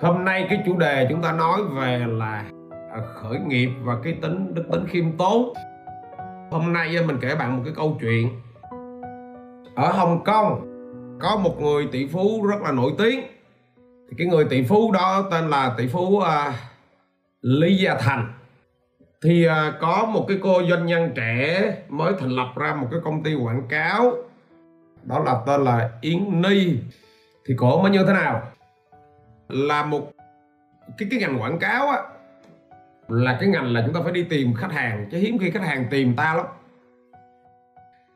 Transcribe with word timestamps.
hôm 0.00 0.24
nay 0.24 0.46
cái 0.48 0.62
chủ 0.66 0.76
đề 0.76 1.06
chúng 1.10 1.22
ta 1.22 1.32
nói 1.32 1.62
về 1.62 1.98
là 2.08 2.44
à, 2.92 3.00
khởi 3.14 3.38
nghiệp 3.38 3.70
và 3.82 3.96
cái 4.04 4.16
tính 4.22 4.54
đức 4.54 4.64
tính 4.72 4.86
khiêm 4.88 5.16
tốn. 5.16 5.52
Hôm 6.50 6.72
nay 6.72 6.96
mình 7.06 7.18
kể 7.20 7.34
bạn 7.34 7.56
một 7.56 7.62
cái 7.64 7.74
câu 7.76 7.98
chuyện. 8.00 8.28
Ở 9.74 9.92
Hồng 9.92 10.24
Kông 10.24 10.72
có 11.20 11.36
một 11.36 11.60
người 11.60 11.88
tỷ 11.92 12.06
phú 12.06 12.46
rất 12.46 12.62
là 12.62 12.72
nổi 12.72 12.92
tiếng. 12.98 13.20
Thì 14.08 14.16
cái 14.18 14.26
người 14.26 14.44
tỷ 14.44 14.62
phú 14.62 14.92
đó 14.92 15.28
tên 15.30 15.50
là 15.50 15.74
tỷ 15.78 15.86
phú 15.86 16.16
uh, 16.16 16.24
Lý 17.40 17.76
Gia 17.76 17.94
Thành. 17.94 18.32
Thì 19.22 19.46
uh, 19.48 19.52
có 19.80 20.08
một 20.12 20.24
cái 20.28 20.38
cô 20.42 20.62
doanh 20.70 20.86
nhân 20.86 21.10
trẻ 21.16 21.72
mới 21.88 22.12
thành 22.20 22.30
lập 22.30 22.52
ra 22.56 22.74
một 22.74 22.86
cái 22.90 23.00
công 23.04 23.22
ty 23.22 23.34
quảng 23.34 23.62
cáo. 23.68 24.12
Đó 25.02 25.18
là 25.18 25.40
tên 25.46 25.64
là 25.64 25.90
Yến 26.00 26.42
Ni. 26.42 26.76
Thì 27.46 27.54
cổ 27.58 27.82
mới 27.82 27.90
như 27.90 28.04
thế 28.06 28.12
nào? 28.12 28.42
Là 29.48 29.84
một 29.84 30.12
cái 30.98 31.08
cái 31.10 31.20
ngành 31.20 31.42
quảng 31.42 31.58
cáo 31.58 31.88
á, 31.88 32.02
là 33.08 33.36
cái 33.40 33.48
ngành 33.48 33.72
là 33.72 33.82
chúng 33.84 33.94
ta 33.94 34.00
phải 34.04 34.12
đi 34.12 34.22
tìm 34.24 34.54
khách 34.54 34.72
hàng, 34.72 35.08
chứ 35.10 35.18
hiếm 35.18 35.38
khi 35.38 35.50
khách 35.50 35.62
hàng 35.62 35.86
tìm 35.90 36.16
ta 36.16 36.34
lắm. 36.34 36.46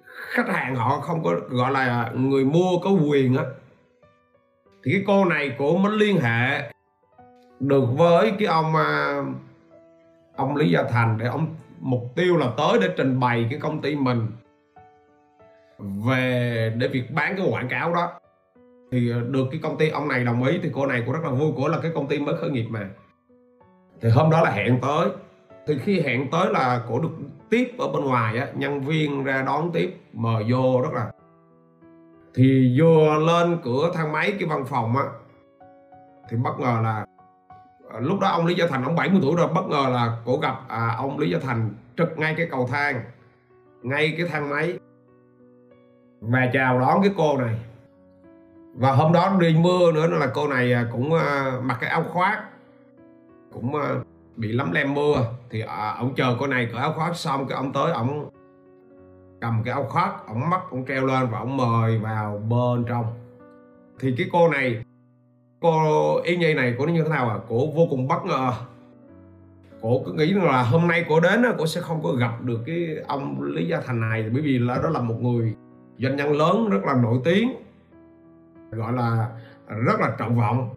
Khách 0.07 0.49
hàng 0.49 0.77
họ 0.77 1.01
không 1.01 1.23
có, 1.23 1.35
gọi 1.49 1.73
là 1.73 2.11
người 2.15 2.45
mua 2.45 2.79
có 2.79 2.91
quyền 2.91 3.37
á, 3.37 3.45
thì 4.85 4.93
cái 4.93 5.03
cô 5.07 5.25
này 5.25 5.53
cổ 5.59 5.77
mới 5.77 5.97
liên 5.97 6.21
hệ 6.21 6.73
được 7.61 7.85
với 7.97 8.33
cái 8.39 8.49
ông 8.49 8.77
à, 8.77 9.23
ông 10.37 10.57
Lý 10.57 10.71
Gia 10.71 10.83
Thành 10.83 11.19
để 11.19 11.27
ông, 11.27 11.57
mục 11.81 12.03
tiêu 12.17 12.37
là 12.37 12.47
tới 12.57 12.79
để 12.81 12.89
trình 12.97 13.21
bày 13.21 13.47
cái 13.51 13.59
công 13.61 13.83
ty 13.83 13.97
mình 13.97 14.27
về, 15.79 16.73
để 16.77 16.89
việc 16.89 17.11
bán 17.11 17.37
cái 17.37 17.47
quảng 17.51 17.69
cáo 17.69 17.95
đó 17.95 18.20
thì 18.91 19.11
ờ, 19.11 19.21
được 19.21 19.47
cái 19.51 19.61
công 19.63 19.79
ty 19.79 19.89
ông 19.89 20.09
này 20.09 20.25
đồng 20.25 20.45
ý 20.45 20.59
thì 20.63 20.71
cô 20.75 20.87
này 20.87 21.03
cũng 21.07 21.15
rất 21.15 21.25
là 21.25 21.31
vui 21.31 21.53
của 21.57 21.69
là 21.69 21.79
cái 21.83 21.91
công 21.95 22.07
ty 22.07 22.19
mới 22.19 22.35
khởi 22.37 22.51
nghiệp 22.51 22.67
mà. 22.71 22.91
Thì 24.01 24.09
hôm 24.09 24.31
đó 24.31 24.41
là 24.41 24.51
hẹn 24.51 24.79
tới. 24.83 25.09
Thì 25.67 25.79
khi 25.79 26.01
hẹn 26.01 26.31
tới 26.31 26.53
là 26.53 26.83
cổ 26.89 27.01
được 27.01 27.11
tiếp 27.51 27.75
ở 27.79 27.89
bên 27.89 28.05
ngoài 28.05 28.39
á 28.39 28.47
nhân 28.55 28.81
viên 28.81 29.25
ra 29.25 29.43
đón 29.43 29.71
tiếp 29.73 29.97
mời 30.13 30.45
vô 30.51 30.81
rất 30.83 30.93
là. 30.93 31.11
Thì 32.35 32.79
vừa 32.81 33.19
lên 33.27 33.59
cửa 33.63 33.91
thang 33.95 34.13
máy 34.13 34.33
cái 34.39 34.49
văn 34.49 34.65
phòng 34.65 34.97
á 34.97 35.05
thì 36.31 36.37
bất 36.37 36.61
ngờ 36.61 36.81
là 36.83 37.07
ờ, 37.89 38.01
lúc 38.01 38.21
đó 38.21 38.29
ông 38.29 38.47
Lý 38.47 38.55
Gia 38.55 38.67
Thành 38.67 38.85
ông 38.85 38.97
70 38.97 39.21
tuổi 39.23 39.37
rồi 39.37 39.49
bất 39.55 39.69
ngờ 39.69 39.87
là 39.91 40.17
cổ 40.25 40.39
gặp 40.43 40.55
à, 40.69 40.95
ông 40.99 41.19
Lý 41.19 41.31
Gia 41.31 41.39
Thành 41.39 41.71
trực 41.97 42.19
ngay 42.19 42.35
cái 42.37 42.47
cầu 42.51 42.69
thang 42.71 43.03
ngay 43.83 44.15
cái 44.17 44.27
thang 44.29 44.51
máy. 44.51 44.79
Và 46.21 46.51
chào 46.53 46.81
đón 46.81 47.03
cái 47.03 47.13
cô 47.17 47.39
này 47.39 47.55
và 48.75 48.93
hôm 48.93 49.13
đó 49.13 49.37
đi 49.41 49.57
mưa 49.61 49.93
nữa 49.93 50.07
là 50.07 50.27
cô 50.35 50.49
này 50.49 50.73
à, 50.73 50.87
cũng 50.93 51.15
à, 51.15 51.53
mặc 51.63 51.79
cái 51.81 51.91
áo 51.91 52.03
khoác, 52.03 52.43
cũng 53.53 53.75
à, 53.75 53.95
bị 54.37 54.53
lắm 54.53 54.73
lem 54.73 54.95
mưa. 54.95 55.25
Thì 55.51 55.61
ông 55.97 56.15
chờ 56.17 56.37
cô 56.41 56.47
này 56.47 56.69
cởi 56.73 56.81
áo 56.81 56.93
khoác 56.93 57.17
xong, 57.17 57.47
cái 57.49 57.57
ông 57.57 57.73
tới 57.73 57.93
ông 57.93 58.31
cầm 59.41 59.63
cái 59.65 59.73
áo 59.73 59.85
khoác, 59.89 60.27
ông 60.27 60.51
mắt 60.51 60.61
ông 60.71 60.85
treo 60.89 61.07
lên 61.07 61.29
và 61.31 61.39
ông 61.39 61.57
mời 61.57 61.99
vào 61.99 62.43
bên 62.49 62.85
trong. 62.89 63.05
Thì 64.01 64.15
cái 64.19 64.27
cô 64.33 64.49
này, 64.49 64.85
cô 65.61 66.17
y 66.25 66.37
nhi 66.37 66.55
này 66.55 66.75
của 66.79 66.87
nó 66.87 66.93
như 66.93 67.03
thế 67.03 67.09
nào 67.09 67.29
à? 67.29 67.37
Cổ 67.49 67.67
vô 67.67 67.87
cùng 67.91 68.09
bất 68.09 68.25
ngờ. 68.25 68.53
Cổ 69.83 70.03
cứ 70.07 70.13
nghĩ 70.13 70.33
là 70.33 70.63
hôm 70.63 70.89
nay 70.89 71.05
cổ 71.09 71.21
đến 71.21 71.43
cổ 71.59 71.67
sẽ 71.67 71.81
không 71.81 72.03
có 72.03 72.13
gặp 72.13 72.43
được 72.43 72.61
cái 72.67 72.97
ông 73.09 73.43
lý 73.43 73.67
gia 73.69 73.81
thành 73.81 74.01
này, 74.01 74.31
bởi 74.33 74.43
vì 74.43 74.59
là 74.59 74.81
đó 74.83 74.89
là 74.89 75.01
một 75.01 75.17
người 75.21 75.55
doanh 75.99 76.17
nhân 76.17 76.33
lớn, 76.33 76.69
rất 76.71 76.85
là 76.85 76.95
nổi 76.95 77.19
tiếng 77.25 77.53
gọi 78.71 78.93
là 78.93 79.29
rất 79.67 80.01
là 80.01 80.15
trọng 80.19 80.37
vọng. 80.37 80.75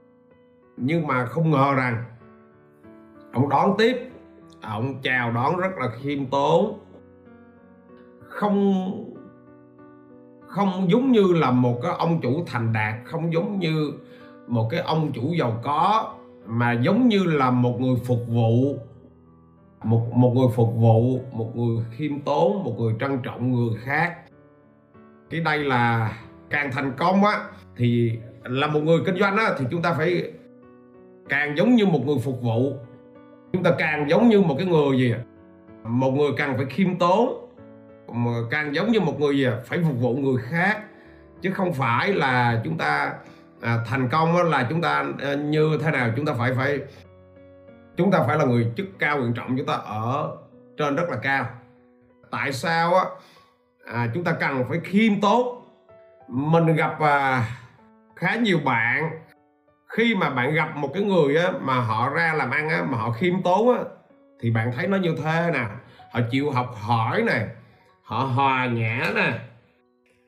Nhưng 0.78 1.08
mà 1.08 1.26
không 1.26 1.52
ngờ 1.52 1.74
rằng, 1.76 2.04
ông 3.32 3.50
đón 3.50 3.76
tiếp, 3.78 4.10
ông 4.62 5.02
chào 5.02 5.32
đón 5.32 5.58
rất 5.58 5.78
là 5.78 5.88
khiêm 6.02 6.26
tốn. 6.26 6.80
Không 8.30 8.90
không 10.48 10.88
giống 10.92 11.12
như 11.12 11.34
là 11.34 11.52
một 11.52 11.80
cái 11.82 11.92
ông 11.98 12.22
chủ 12.22 12.44
thành 12.48 12.74
đạt, 12.74 12.96
không 13.06 13.34
giống 13.34 13.60
như 13.60 13.94
một 14.48 14.68
cái 14.72 14.80
ông 14.80 15.12
chủ 15.14 15.34
giàu 15.40 15.60
có, 15.64 16.14
mà 16.46 16.72
giống 16.72 17.08
như 17.08 17.24
là 17.24 17.52
một 17.52 17.82
người 17.82 17.96
phục 18.06 18.20
vụ, 18.28 18.76
một 19.84 20.12
một 20.14 20.34
người 20.36 20.48
phục 20.56 20.76
vụ, 20.76 21.20
một 21.32 21.56
người 21.56 21.86
khiêm 21.92 22.20
tốn, 22.20 22.64
một 22.64 22.76
người 22.80 22.94
trân 23.00 23.20
trọng 23.24 23.52
người 23.52 23.80
khác. 23.80 24.18
Cái 25.30 25.40
đây 25.40 25.60
là 25.60 26.14
càng 26.50 26.70
thành 26.72 26.94
công 26.98 27.24
á 27.24 27.50
thì 27.78 28.20
là 28.44 28.68
một 28.68 28.80
người 28.80 29.00
kinh 29.06 29.18
doanh 29.18 29.38
á 29.38 29.56
thì 29.58 29.66
chúng 29.72 29.82
ta 29.82 29.94
phải 29.94 30.32
càng 31.30 31.58
giống 31.58 31.76
như 31.76 31.86
một 31.86 32.02
người 32.06 32.18
phục 32.24 32.42
vụ. 32.42 32.74
Chúng 33.54 33.64
ta 33.64 33.72
càng 33.78 34.10
giống 34.10 34.30
như 34.30 34.42
một 34.42 34.56
cái 34.58 34.68
người 34.68 34.98
gì 34.98 35.12
à? 35.12 35.20
một 35.84 36.12
người 36.12 36.32
càng 36.38 36.58
phải 36.58 36.66
khiêm 36.66 36.98
tốn 36.98 37.50
mà 38.14 38.32
càng 38.52 38.76
giống 38.76 38.92
như 38.92 39.00
một 39.00 39.20
người 39.20 39.38
gì 39.38 39.46
à? 39.46 39.60
phải 39.66 39.80
phục 39.84 40.02
vụ 40.02 40.16
người 40.16 40.42
khác. 40.44 40.84
Chứ 41.42 41.52
không 41.52 41.74
phải 41.74 42.14
là 42.14 42.62
chúng 42.64 42.78
ta 42.78 43.14
à, 43.62 43.78
thành 43.86 44.10
công 44.10 44.50
là 44.50 44.68
chúng 44.70 44.82
ta 44.82 45.06
à, 45.20 45.34
như 45.34 45.78
thế 45.82 45.92
nào 45.92 46.12
chúng 46.16 46.26
ta 46.26 46.34
phải 46.34 46.54
phải 46.54 46.80
chúng 47.98 48.12
ta 48.12 48.20
phải 48.28 48.38
là 48.38 48.46
người 48.46 48.72
chức 48.78 48.86
cao 49.00 49.18
quyền 49.22 49.34
trọng. 49.34 49.58
Chúng 49.58 49.66
ta 49.68 49.74
ở 49.74 50.38
trên 50.78 50.96
rất 50.96 51.10
là 51.10 51.18
cao. 51.18 51.46
Tại 52.32 52.54
sao 52.54 52.96
á? 52.96 53.06
À, 53.86 54.08
chúng 54.14 54.24
ta 54.24 54.32
cần 54.32 54.64
phải 54.70 54.80
khiêm 54.80 55.22
tốn. 55.22 55.64
Mình 56.28 56.76
gặp 56.76 57.00
à, 57.00 57.46
khá 58.16 58.36
nhiều 58.36 58.60
bạn. 58.60 59.20
Khi 59.88 60.16
mà 60.16 60.30
bạn 60.30 60.54
gặp 60.54 60.76
một 60.76 60.90
cái 60.94 61.04
người 61.04 61.38
á, 61.38 61.52
mà 61.62 61.74
họ 61.74 62.10
ra 62.10 62.34
làm 62.34 62.52
ăn 62.52 62.70
á, 62.70 62.84
mà 62.90 62.98
họ 62.98 63.12
khiêm 63.12 63.42
tốn 63.44 63.78
á, 63.78 63.84
thì 64.42 64.52
bạn 64.52 64.72
thấy 64.76 64.88
nó 64.88 64.98
như 64.98 65.16
thế 65.24 65.50
nè. 65.54 65.66
Họ 66.12 66.20
chịu 66.32 66.52
học 66.52 66.76
hỏi 66.82 67.24
nè 67.28 67.46
họ 68.04 68.18
hòa 68.20 68.66
nhã 68.66 69.12
nè 69.16 69.40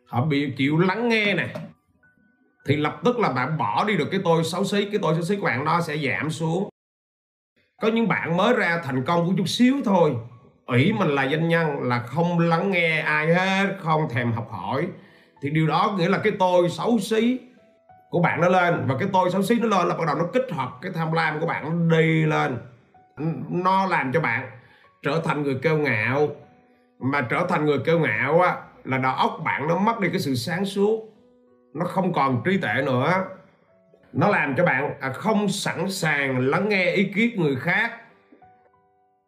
họ 0.06 0.25
bị 0.25 0.53
chịu 0.57 0.78
lắng 0.78 1.09
nghe 1.09 1.34
nè. 1.34 1.47
Thì 2.68 2.75
lập 2.75 3.00
tức 3.06 3.19
là 3.19 3.29
bạn 3.29 3.57
bỏ 3.57 3.85
đi 3.88 3.97
được 3.97 4.07
cái 4.12 4.19
tôi 4.24 4.44
xấu 4.44 4.66
xí 4.66 4.85
cái 4.85 5.00
tôi 5.01 5.16
xấu 5.16 5.24
xí 5.24 5.35
của 5.35 5.45
bạn 5.45 5.66
đó 5.66 5.81
sẽ 5.81 5.97
giảm 5.97 6.29
xuống. 6.29 6.69
Có 7.81 7.88
những 7.88 8.07
bạn 8.07 8.38
mới 8.38 8.53
ra 8.53 8.81
thành 8.85 9.03
công 9.03 9.25
của 9.25 9.34
chút 9.38 9.47
xíu 9.47 9.75
thôi. 9.85 10.16
Ủy 10.66 10.94
mình 10.94 11.09
là 11.09 11.28
doanh 11.28 11.47
nhân 11.47 11.84
là 11.84 12.00
không 12.00 12.40
lắng 12.40 12.72
nghe 12.72 13.00
ai 13.00 13.34
hết 13.34 13.75
không 13.79 14.09
thèm 14.09 14.31
học 14.31 14.47
hỏi. 14.51 14.88
Thì 15.41 15.50
điều 15.50 15.68
đó 15.68 15.95
nghĩa 15.97 16.09
là 16.09 16.18
cái 16.24 16.34
tôi 16.40 16.69
xấu 16.69 17.00
xí 17.00 17.40
của 18.15 18.21
bạn 18.21 18.41
nó 18.41 18.47
lên. 18.47 18.85
Và 18.87 18.95
cái 18.99 19.07
tôi 19.13 19.31
xấu 19.31 19.43
xí 19.43 19.59
nó 19.59 19.77
lên 19.77 19.87
là 19.87 19.95
bắt 19.95 20.03
đầu 20.07 20.15
nó 20.15 20.25
kích 20.33 20.45
hoạt 20.51 20.69
cái 20.81 20.91
tham 20.95 21.11
lam 21.11 21.39
của 21.39 21.45
bạn 21.45 21.89
nó 21.89 21.97
đi 21.97 22.25
lên. 22.25 22.57
Nó 23.49 23.85
làm 23.85 24.11
cho 24.13 24.19
bạn 24.19 24.49
trở 25.03 25.21
thành 25.25 25.43
người 25.43 25.59
kêu 25.61 25.77
ngạo. 25.77 26.27
Mà 26.99 27.21
trở 27.21 27.45
thành 27.49 27.65
người 27.65 27.79
kêu 27.85 27.99
ngạo 27.99 28.41
á, 28.41 28.55
là 28.83 28.97
đầu 28.97 29.13
óc 29.13 29.41
bạn 29.43 29.67
nó 29.67 29.77
mất 29.77 29.99
đi 29.99 30.09
cái 30.09 30.19
sự 30.19 30.35
sáng 30.35 30.65
suốt. 30.65 31.13
Nó 31.73 31.85
không 31.85 32.13
còn 32.13 32.41
trí 32.45 32.57
tuệ 32.57 32.73
nữa. 32.85 33.25
Nó 34.13 34.27
làm 34.27 34.55
cho 34.55 34.65
bạn 34.65 34.93
à, 34.99 35.09
không 35.09 35.49
sẵn 35.49 35.89
sàng 35.89 36.39
lắng 36.39 36.69
nghe 36.69 36.91
ý 36.91 37.03
kiến 37.15 37.41
người 37.41 37.55
khác. 37.55 37.91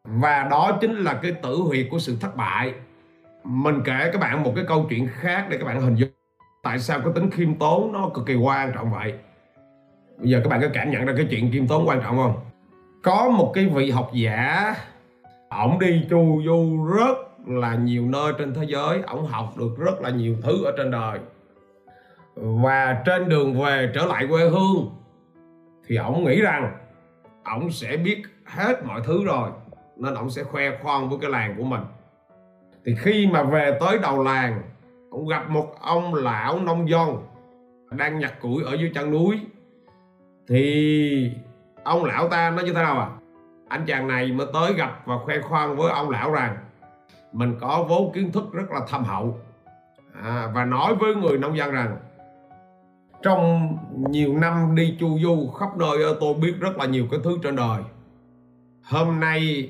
Và 0.04 0.48
đó 0.52 0.78
chính 0.82 0.96
là 0.96 1.20
cái 1.22 1.32
tử 1.32 1.56
huyệt 1.56 1.88
của 1.92 2.00
sự 2.00 2.18
thất 2.22 2.36
bại. 2.36 2.74
Mình 3.44 3.82
kể 3.86 4.10
các 4.14 4.22
bạn 4.22 4.44
một 4.44 4.54
cái 4.56 4.66
câu 4.68 4.86
chuyện 4.90 5.10
khác 5.14 5.46
để 5.50 5.58
các 5.58 5.66
bạn 5.66 5.82
hình 5.82 5.96
dung 5.96 6.17
tại 6.68 6.80
sao 6.80 7.00
cái 7.00 7.14
tính 7.16 7.32
khiêm 7.32 7.56
tốn 7.56 7.92
nó 7.94 8.10
cực 8.14 8.26
kỳ 8.26 8.36
quan 8.36 8.72
trọng 8.74 8.92
vậy? 8.92 9.14
Bây 10.18 10.30
giờ 10.30 10.42
các 10.44 10.50
bạn 10.50 10.62
có 10.62 10.68
cảm 10.74 10.92
nhận 10.92 11.06
ra 11.06 11.14
cái 11.18 11.28
chuyện 11.30 11.52
khiêm 11.52 11.68
tốn 11.68 11.88
quan 11.88 12.02
trọng 12.02 12.18
không? 12.18 12.36
Có 13.04 13.30
một 13.30 13.52
cái 13.56 13.66
vị 13.66 13.92
học 13.92 14.10
giả, 14.14 14.76
ổng 15.50 15.80
đi 15.80 16.06
chu 16.10 16.42
du 16.46 16.86
rất 16.86 17.18
là 17.46 17.76
nhiều 17.76 18.06
nơi 18.06 18.34
trên 18.38 18.54
thế 18.54 18.64
giới. 18.68 19.02
Ổng 19.02 19.26
học 19.26 19.54
được 19.58 19.78
rất 19.78 20.02
là 20.02 20.10
nhiều 20.10 20.36
thứ 20.44 20.66
ở 20.66 20.72
trên 20.78 20.92
đời. 20.92 21.20
Và 22.36 23.02
trên 23.06 23.30
đường 23.30 23.62
về 23.62 23.92
trở 23.96 24.06
lại 24.06 24.28
quê 24.30 24.50
hương, 24.50 24.90
thì 25.88 25.96
ổng 25.96 26.24
nghĩ 26.24 26.42
rằng 26.42 26.78
ổng 27.44 27.72
sẽ 27.72 27.98
biết 27.98 28.24
hết 28.46 28.86
mọi 28.86 29.02
thứ 29.04 29.26
rồi, 29.26 29.50
nên 29.98 30.14
ổng 30.14 30.30
sẽ 30.30 30.44
khoe 30.44 30.78
khoang 30.82 31.10
với 31.10 31.20
cái 31.22 31.32
làng 31.32 31.56
của 31.58 31.64
mình. 31.64 31.82
Thì 32.86 32.96
khi 32.96 33.28
mà 33.28 33.44
về 33.44 33.78
tới 33.80 33.98
đầu 34.02 34.24
làng 34.24 34.62
cũng 35.10 35.28
gặp 35.28 35.50
một 35.50 35.76
ông 35.82 36.14
lão 36.14 36.60
nông 36.60 36.90
dân 36.90 37.18
đang 37.92 38.20
nhặt 38.20 38.34
củi 38.42 38.64
ở 38.64 38.74
dưới 38.74 38.92
chân 38.94 39.12
núi. 39.12 39.40
Thì 40.48 41.32
ông 41.84 42.06
lão 42.06 42.30
ta 42.30 42.50
nói 42.50 42.66
như 42.66 42.74
thế 42.74 42.82
nào 42.82 43.00
à? 43.00 43.10
Anh 43.68 43.86
chàng 43.88 44.08
này 44.08 44.32
mới 44.32 44.48
tới 44.54 44.74
gặp 44.74 45.02
và 45.06 45.18
khoe 45.26 45.40
khoang 45.40 45.76
với 45.76 45.92
ông 45.92 46.10
lão 46.10 46.32
rằng 46.32 46.58
mình 47.32 47.56
có 47.62 47.86
vốn 47.90 48.12
kiến 48.14 48.32
thức 48.32 48.54
rất 48.54 48.72
là 48.72 48.80
thâm 48.88 49.04
hậu. 49.04 49.38
À, 50.24 50.52
và 50.54 50.66
nói 50.66 50.96
với 50.96 51.16
người 51.16 51.38
nông 51.38 51.58
dân 51.58 51.72
rằng 51.72 51.98
trong 53.22 53.78
nhiều 54.10 54.38
năm 54.38 54.76
đi 54.76 54.98
chu 55.00 55.20
du 55.20 55.52
khắp 55.60 55.78
nơi 55.78 55.98
tôi 56.20 56.34
biết 56.34 56.54
rất 56.60 56.78
là 56.78 56.86
nhiều 56.86 57.06
cái 57.12 57.20
thứ 57.24 57.38
trên 57.44 57.56
đời. 57.56 57.82
Hôm 58.84 59.20
nay 59.20 59.70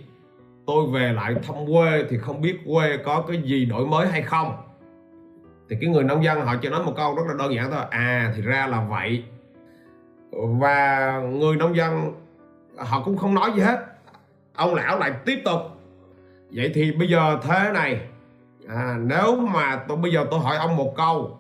tôi 0.66 0.88
về 0.92 1.14
lại 1.14 1.36
thăm 1.44 1.56
quê 1.74 2.06
thì 2.10 2.18
không 2.18 2.42
biết 2.42 2.60
quê 2.66 2.98
có 3.06 3.24
cái 3.28 3.42
gì 3.42 3.66
đổi 3.66 3.86
mới 3.86 4.08
hay 4.08 4.22
không? 4.22 4.67
Thì 5.70 5.78
cái 5.82 5.90
người 5.90 6.04
nông 6.04 6.24
dân 6.24 6.42
họ 6.42 6.56
chỉ 6.62 6.70
nói 6.70 6.84
một 6.84 6.94
câu 6.96 7.16
rất 7.16 7.24
là 7.28 7.34
đơn 7.40 7.54
giản 7.54 7.72
thôi. 7.72 7.82
À 7.90 8.34
thì 8.36 8.42
ra 8.42 8.68
là 8.68 8.82
vậy. 8.90 9.24
Và 10.32 11.12
người 11.20 11.56
nông 11.56 11.76
dân 11.76 12.14
họ 12.78 13.02
cũng 13.06 13.18
không 13.18 13.34
nói 13.34 13.52
gì 13.56 13.62
hết. 13.62 13.80
Ông 14.56 14.76
lão 14.76 15.00
lại 15.00 15.12
tiếp 15.26 15.42
tục. 15.46 15.62
Vậy 16.52 16.72
thì 16.74 16.92
bây 16.92 17.08
giờ 17.08 17.38
thế 17.44 17.72
này. 17.74 18.02
À, 18.68 18.96
nếu 19.00 19.36
mà 19.36 19.84
tôi 19.88 19.98
bây 19.98 20.12
giờ 20.12 20.26
tôi 20.32 20.40
hỏi 20.40 20.58
ông 20.58 20.76
một 20.76 20.94
câu. 20.96 21.40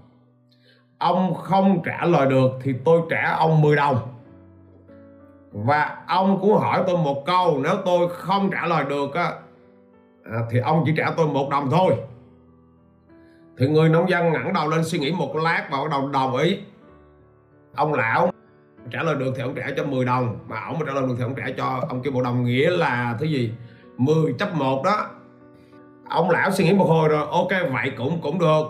Ông 0.97 1.33
không 1.33 1.81
trả 1.85 2.05
lời 2.05 2.27
được 2.29 2.51
thì 2.63 2.73
tôi 2.85 3.01
trả 3.09 3.31
ông 3.31 3.61
10 3.61 3.75
đồng. 3.75 3.97
Và 5.51 5.97
ông 6.07 6.39
cũng 6.41 6.57
hỏi 6.57 6.83
tôi 6.87 6.97
một 6.97 7.25
câu. 7.25 7.59
Nếu 7.63 7.75
tôi 7.85 8.09
không 8.09 8.49
trả 8.51 8.65
lời 8.65 8.85
được 8.89 9.13
á 9.15 9.31
à, 10.31 10.39
thì 10.51 10.59
ông 10.59 10.83
chỉ 10.85 10.93
trả 10.97 11.11
tôi 11.17 11.27
một 11.27 11.49
đồng 11.49 11.69
thôi 11.71 11.95
thì 13.57 13.67
người 13.67 13.89
nông 13.89 14.09
dân 14.09 14.31
ngẩng 14.31 14.53
đầu 14.53 14.69
lên 14.69 14.83
suy 14.83 14.99
nghĩ 14.99 15.11
một 15.11 15.35
lát 15.35 15.67
và 15.71 15.77
bắt 15.77 15.89
đầu 15.91 16.09
đồng 16.09 16.35
ý. 16.35 16.57
Ông 17.75 17.93
lão 17.93 18.31
trả 18.91 19.03
lời 19.03 19.15
được 19.15 19.33
thì 19.35 19.41
ông 19.41 19.55
trả 19.55 19.63
cho 19.77 19.83
10 19.83 20.05
đồng, 20.05 20.39
mà 20.47 20.61
ông 20.61 20.79
mà 20.79 20.85
trả 20.85 20.93
lời 20.93 21.03
được 21.07 21.15
thì 21.17 21.23
ông 21.23 21.35
trả 21.35 21.43
cho 21.57 21.85
ông 21.89 22.01
kia 22.01 22.09
bộ 22.09 22.21
đồng 22.21 22.43
nghĩa 22.45 22.69
là 22.69 23.15
thứ 23.19 23.25
gì? 23.25 23.51
10 23.97 24.33
chấp 24.39 24.53
1 24.53 24.83
đó. 24.85 25.09
Ông 26.09 26.29
lão 26.29 26.51
suy 26.51 26.65
nghĩ 26.65 26.73
một 26.73 26.85
hồi 26.85 27.09
rồi, 27.09 27.25
ok, 27.31 27.49
vậy 27.73 27.91
cũng 27.97 28.21
cũng 28.21 28.39
được. 28.39 28.63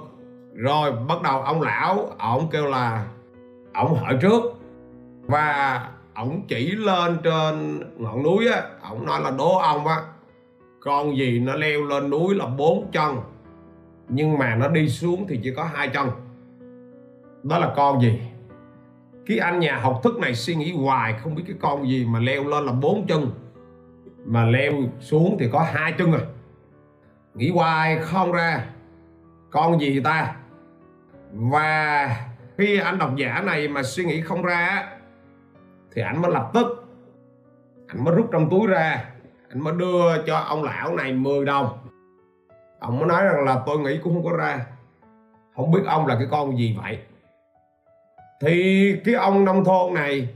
Rồi 0.53 0.91
bắt 0.91 1.21
đầu 1.21 1.41
ông 1.41 1.61
lão, 1.61 2.09
ông 2.17 2.49
kêu 2.51 2.65
là, 2.65 3.05
ông 3.73 3.95
hỏi 3.95 4.17
trước. 4.21 4.43
Và 5.21 5.81
ông 6.13 6.41
chỉ 6.47 6.71
lên 6.71 7.17
trên 7.23 7.79
ngọn 7.97 8.23
núi 8.23 8.47
á, 8.47 8.61
ông 8.81 9.05
nói 9.05 9.21
là 9.21 9.31
đố 9.37 9.57
ông 9.57 9.87
á, 9.87 10.01
con 10.79 11.17
gì 11.17 11.39
nó 11.39 11.55
leo 11.55 11.83
lên 11.83 12.09
núi 12.09 12.35
là 12.35 12.45
bốn 12.45 12.89
chân? 12.91 13.17
Nhưng 14.09 14.37
mà 14.37 14.55
nó 14.55 14.67
đi 14.67 14.89
xuống 14.89 15.25
thì 15.27 15.39
chỉ 15.43 15.53
có 15.53 15.63
hai 15.63 15.87
chân. 15.87 16.09
Đó 17.43 17.57
là 17.57 17.73
con 17.75 18.01
gì? 18.01 18.21
Cái 19.25 19.37
anh 19.37 19.59
nhà 19.59 19.77
học 19.77 19.99
thức 20.03 20.17
này 20.19 20.35
suy 20.35 20.55
nghĩ 20.55 20.71
hoài, 20.71 21.13
không 21.13 21.35
biết 21.35 21.43
cái 21.47 21.55
con 21.59 21.89
gì 21.89 22.05
mà 22.05 22.19
leo 22.19 22.43
lên 22.43 22.65
là 22.65 22.71
bốn 22.71 23.07
chân. 23.07 23.31
Mà 24.25 24.45
leo 24.45 24.73
xuống 24.99 25.37
thì 25.39 25.49
có 25.51 25.59
hai 25.73 25.91
chân 25.97 26.11
à. 26.11 26.19
Nghĩ 27.33 27.49
hoài 27.49 27.97
không 27.97 28.31
ra. 28.31 28.65
Con 29.51 29.79
gì 29.79 30.01
ta? 30.03 30.35
Và 31.33 32.09
khi 32.57 32.79
anh 32.79 32.97
độc 32.97 33.15
giả 33.15 33.41
này 33.45 33.67
mà 33.67 33.83
suy 33.83 34.05
nghĩ 34.05 34.21
không 34.21 34.41
ra 34.41 34.89
thì 35.95 36.01
anh 36.01 36.21
mới 36.21 36.31
lập 36.31 36.51
tức 36.53 36.67
anh 37.87 38.03
mới 38.03 38.15
rút 38.15 38.29
trong 38.31 38.49
túi 38.49 38.67
ra 38.67 39.03
anh 39.49 39.63
mới 39.63 39.73
đưa 39.73 40.23
cho 40.27 40.37
ông 40.37 40.63
lão 40.63 40.95
này 40.95 41.13
10 41.13 41.45
đồng 41.45 41.86
ông 42.79 42.99
mới 42.99 43.07
nói 43.07 43.25
rằng 43.25 43.43
là 43.43 43.61
tôi 43.65 43.79
nghĩ 43.79 43.99
cũng 44.03 44.13
không 44.13 44.31
có 44.31 44.37
ra. 44.37 44.65
Không 45.55 45.71
biết 45.71 45.81
ông 45.87 46.07
là 46.07 46.15
cái 46.15 46.27
con 46.31 46.57
gì 46.57 46.77
vậy. 46.81 46.99
Thì 48.41 48.95
cái 49.05 49.15
ông 49.15 49.45
nông 49.45 49.63
thôn 49.63 49.93
này 49.93 50.27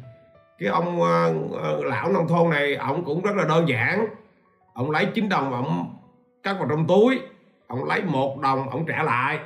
cái 0.60 0.70
ông 0.70 1.02
uh, 1.02 1.86
lão 1.86 2.12
nông 2.12 2.28
thôn 2.28 2.50
này 2.50 2.76
ông 2.76 3.06
cũng 3.06 3.22
rất 3.22 3.36
là 3.36 3.44
đơn 3.44 3.70
giản. 3.70 4.08
Ông 4.74 4.92
lấy 4.92 5.06
9 5.06 5.30
đồng 5.30 5.54
ông 5.54 5.96
cắt 6.44 6.54
vào 6.60 6.68
trong 6.70 6.88
túi 6.88 7.20
ông 7.68 7.84
lấy 7.84 8.02
một 8.02 8.40
đồng 8.42 8.70
ông 8.70 8.86
trả 8.86 9.04
lại. 9.04 9.40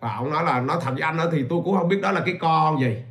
Và 0.00 0.16
ông 0.16 0.30
nói 0.30 0.44
là 0.44 0.60
nói 0.60 0.76
thật 0.80 0.90
với 0.90 1.02
anh 1.02 1.16
đó 1.16 1.24
thì 1.32 1.44
tôi 1.50 1.60
cũng 1.64 1.76
không 1.76 1.88
biết 1.88 2.00
đó 2.02 2.12
là 2.12 2.22
cái 2.26 2.34
con 2.40 2.80
gì. 2.80 3.02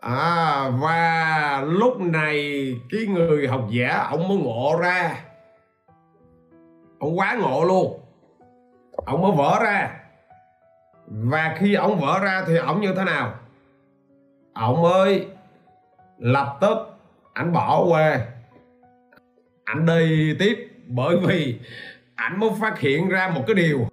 À, 0.00 0.68
và 0.68 1.64
lúc 1.66 2.00
này 2.00 2.66
cái 2.90 3.06
người 3.06 3.48
học 3.48 3.64
giả 3.70 4.06
ông 4.10 4.28
mới 4.28 4.38
ngộ 4.38 4.78
ra 4.80 5.20
ông 7.06 7.18
quá 7.18 7.36
ngộ 7.40 7.64
luôn. 7.64 8.00
Ông 9.06 9.22
mới 9.22 9.32
vỡ 9.32 9.58
ra. 9.62 9.90
Và 11.06 11.54
khi 11.58 11.74
ông 11.74 12.00
vỡ 12.00 12.18
ra 12.22 12.44
thì 12.46 12.56
ông 12.56 12.80
như 12.80 12.94
thế 12.96 13.04
nào? 13.04 13.34
Ông 14.54 14.82
mới 14.82 15.26
lập 16.18 16.58
tức 16.60 16.78
ảnh 17.32 17.52
bỏ 17.52 17.84
quê 17.88 18.20
ảnh 19.64 19.86
đi 19.86 20.34
tiếp 20.38 20.70
bởi 20.86 21.16
vì 21.16 21.60
ảnh 22.14 22.40
mới 22.40 22.50
phát 22.60 22.78
hiện 22.78 23.08
ra 23.08 23.28
một 23.28 23.42
cái 23.46 23.54
điều. 23.54 23.88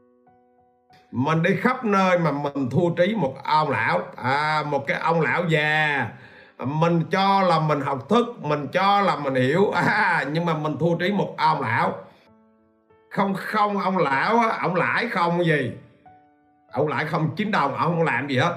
Mình 1.12 1.44
đi 1.44 1.56
khắp 1.56 1.86
nơi 1.86 2.19
mà 2.19 2.31
mình 2.31 2.69
thu 2.69 2.89
trí 2.98 3.16
một 3.16 3.36
ông 3.44 3.69
lão. 3.69 4.01
À, 4.16 4.63
một 4.69 4.88
cái 4.88 5.00
ông 5.00 5.21
lão 5.21 5.45
già. 5.45 6.07
Mình 6.59 7.04
cho 7.12 7.42
là 7.42 7.59
mình 7.59 7.81
học 7.81 8.09
thức 8.09 8.25
mình 8.42 8.68
cho 8.68 9.01
là 9.01 9.16
mình 9.16 9.36
hiểu. 9.36 9.71
À, 9.71 10.25
nhưng 10.31 10.45
mà 10.45 10.54
mình 10.54 10.77
thu 10.80 10.95
trí 11.00 11.12
một 11.12 11.36
ông 11.38 11.62
lão 11.62 11.94
không 13.13 13.33
không 13.33 13.77
ông 13.77 13.98
lão 13.98 14.39
á 14.39 14.57
ông 14.62 14.75
lãi 14.75 15.07
không 15.07 15.45
gì. 15.45 15.71
Ông 16.71 16.88
lãi 16.88 17.06
không 17.06 17.30
chín 17.36 17.51
đồng 17.51 17.75
ông 17.75 17.95
không 17.95 18.04
làm 18.04 18.27
gì 18.27 18.38
hết. 18.38 18.56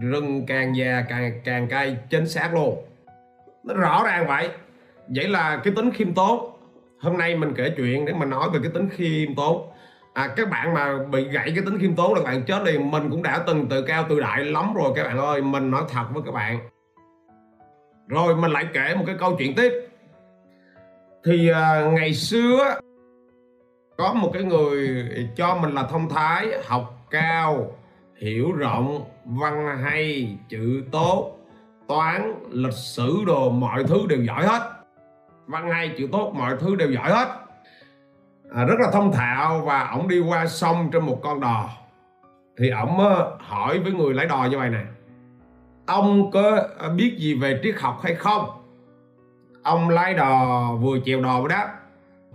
Rừng 0.00 0.46
càng 0.46 0.76
già 0.76 1.04
càng 1.08 1.40
càng 1.44 1.68
cay 1.68 1.96
chính 2.10 2.28
xác 2.28 2.54
luôn. 2.54 2.84
Nó 3.64 3.74
rõ 3.74 4.02
ràng 4.04 4.26
vậy. 4.26 4.48
Vậy 5.08 5.28
là 5.28 5.60
cái 5.64 5.72
tính 5.76 5.90
khiêm 5.90 6.14
tốn. 6.14 6.56
Hôm 7.00 7.18
nay 7.18 7.36
mình 7.36 7.52
kể 7.56 7.74
chuyện 7.76 8.04
để 8.04 8.12
mình 8.12 8.30
nói 8.30 8.48
về 8.52 8.58
cái 8.62 8.70
tính 8.74 8.88
khiêm 8.88 9.34
tốn. 9.34 9.70
À, 10.14 10.28
các 10.36 10.50
bạn 10.50 10.74
mà 10.74 10.98
bị 11.10 11.28
gãy 11.28 11.52
cái 11.54 11.64
tính 11.64 11.78
khiêm 11.78 11.96
tốn 11.96 12.14
là 12.14 12.22
bạn 12.22 12.42
chết 12.42 12.62
liền 12.62 12.90
mình 12.90 13.10
cũng 13.10 13.22
đã 13.22 13.42
từng 13.46 13.68
tự 13.68 13.82
cao 13.82 14.04
tự 14.08 14.20
đại 14.20 14.44
lắm 14.44 14.74
rồi 14.74 14.92
các 14.96 15.04
bạn 15.04 15.18
ơi. 15.18 15.42
Mình 15.42 15.70
nói 15.70 15.82
thật 15.90 16.04
với 16.12 16.22
các 16.26 16.32
bạn. 16.32 16.58
Rồi 18.08 18.36
mình 18.36 18.50
lại 18.50 18.66
kể 18.72 18.94
một 18.96 19.04
cái 19.06 19.16
câu 19.18 19.36
chuyện 19.38 19.54
tiếp. 19.54 19.72
Thì 21.24 21.48
à, 21.48 21.90
ngày 21.92 22.14
xưa 22.14 22.80
có 24.00 24.12
một 24.12 24.30
cái 24.32 24.42
người 24.42 25.04
cho 25.36 25.56
mình 25.62 25.74
là 25.74 25.82
thông 25.82 26.08
thái 26.08 26.48
học 26.64 27.06
cao 27.10 27.72
hiểu 28.20 28.52
rộng 28.52 29.04
văn 29.24 29.78
hay 29.82 30.36
chữ 30.48 30.82
tốt 30.92 31.36
toán 31.88 32.34
lịch 32.50 32.74
sử 32.74 33.24
đồ 33.26 33.50
mọi 33.50 33.84
thứ 33.84 34.06
đều 34.08 34.22
giỏi 34.22 34.46
hết. 34.46 34.70
Văn 35.46 35.70
hay 35.70 35.94
chữ 35.98 36.08
tốt 36.12 36.32
mọi 36.34 36.56
thứ 36.60 36.76
đều 36.76 36.90
giỏi 36.90 37.10
hết. 37.10 37.28
À, 38.54 38.64
rất 38.64 38.74
là 38.80 38.90
thông 38.92 39.12
thạo 39.12 39.60
và 39.60 39.88
ổng 39.88 40.08
đi 40.08 40.20
qua 40.20 40.46
sông 40.46 40.90
trên 40.92 41.02
một 41.06 41.20
con 41.22 41.40
đò. 41.40 41.68
Thì 42.58 42.70
ổng 42.70 42.98
ờ, 42.98 43.38
hỏi 43.40 43.78
với 43.78 43.92
người 43.92 44.14
lái 44.14 44.26
đò 44.26 44.48
như 44.50 44.58
vậy 44.58 44.70
nè. 44.70 44.84
Ông 45.86 46.30
có 46.30 46.68
biết 46.96 47.16
gì 47.18 47.34
về 47.34 47.60
triết 47.62 47.74
học 47.80 48.00
hay 48.02 48.14
không? 48.14 48.46
Ông 49.62 49.88
lái 49.88 50.14
đò 50.14 50.68
vừa 50.80 50.98
chèo 51.04 51.20
đò 51.20 51.48
đáp 51.48 51.79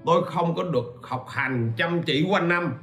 tôi 0.05 0.23
không 0.23 0.55
có 0.55 0.63
được 0.63 0.99
học 1.01 1.25
hành 1.27 1.71
chăm 1.77 2.01
chỉ 2.01 2.27
quanh 2.29 2.49
năm. 2.49 2.73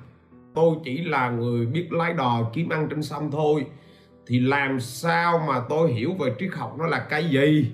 Tôi 0.54 0.76
chỉ 0.84 1.04
là 1.04 1.31
người 1.31 1.67
biết 1.67 1.93
lái 1.93 2.12
đò 2.12 2.50
kiếm 2.52 2.69
ăn 2.69 2.88
trên 2.91 3.02
sông 3.02 3.31
thôi. 3.31 3.67
Thì 4.26 4.41
làm 4.41 4.81
sao 4.81 5.44
mà 5.48 5.62
tôi 5.69 5.93
hiểu 5.93 6.12
về 6.19 6.34
triết 6.38 6.50
học 6.52 6.74
nó 6.79 6.86
là 6.86 6.98
cái 6.98 7.24
gì? 7.31 7.72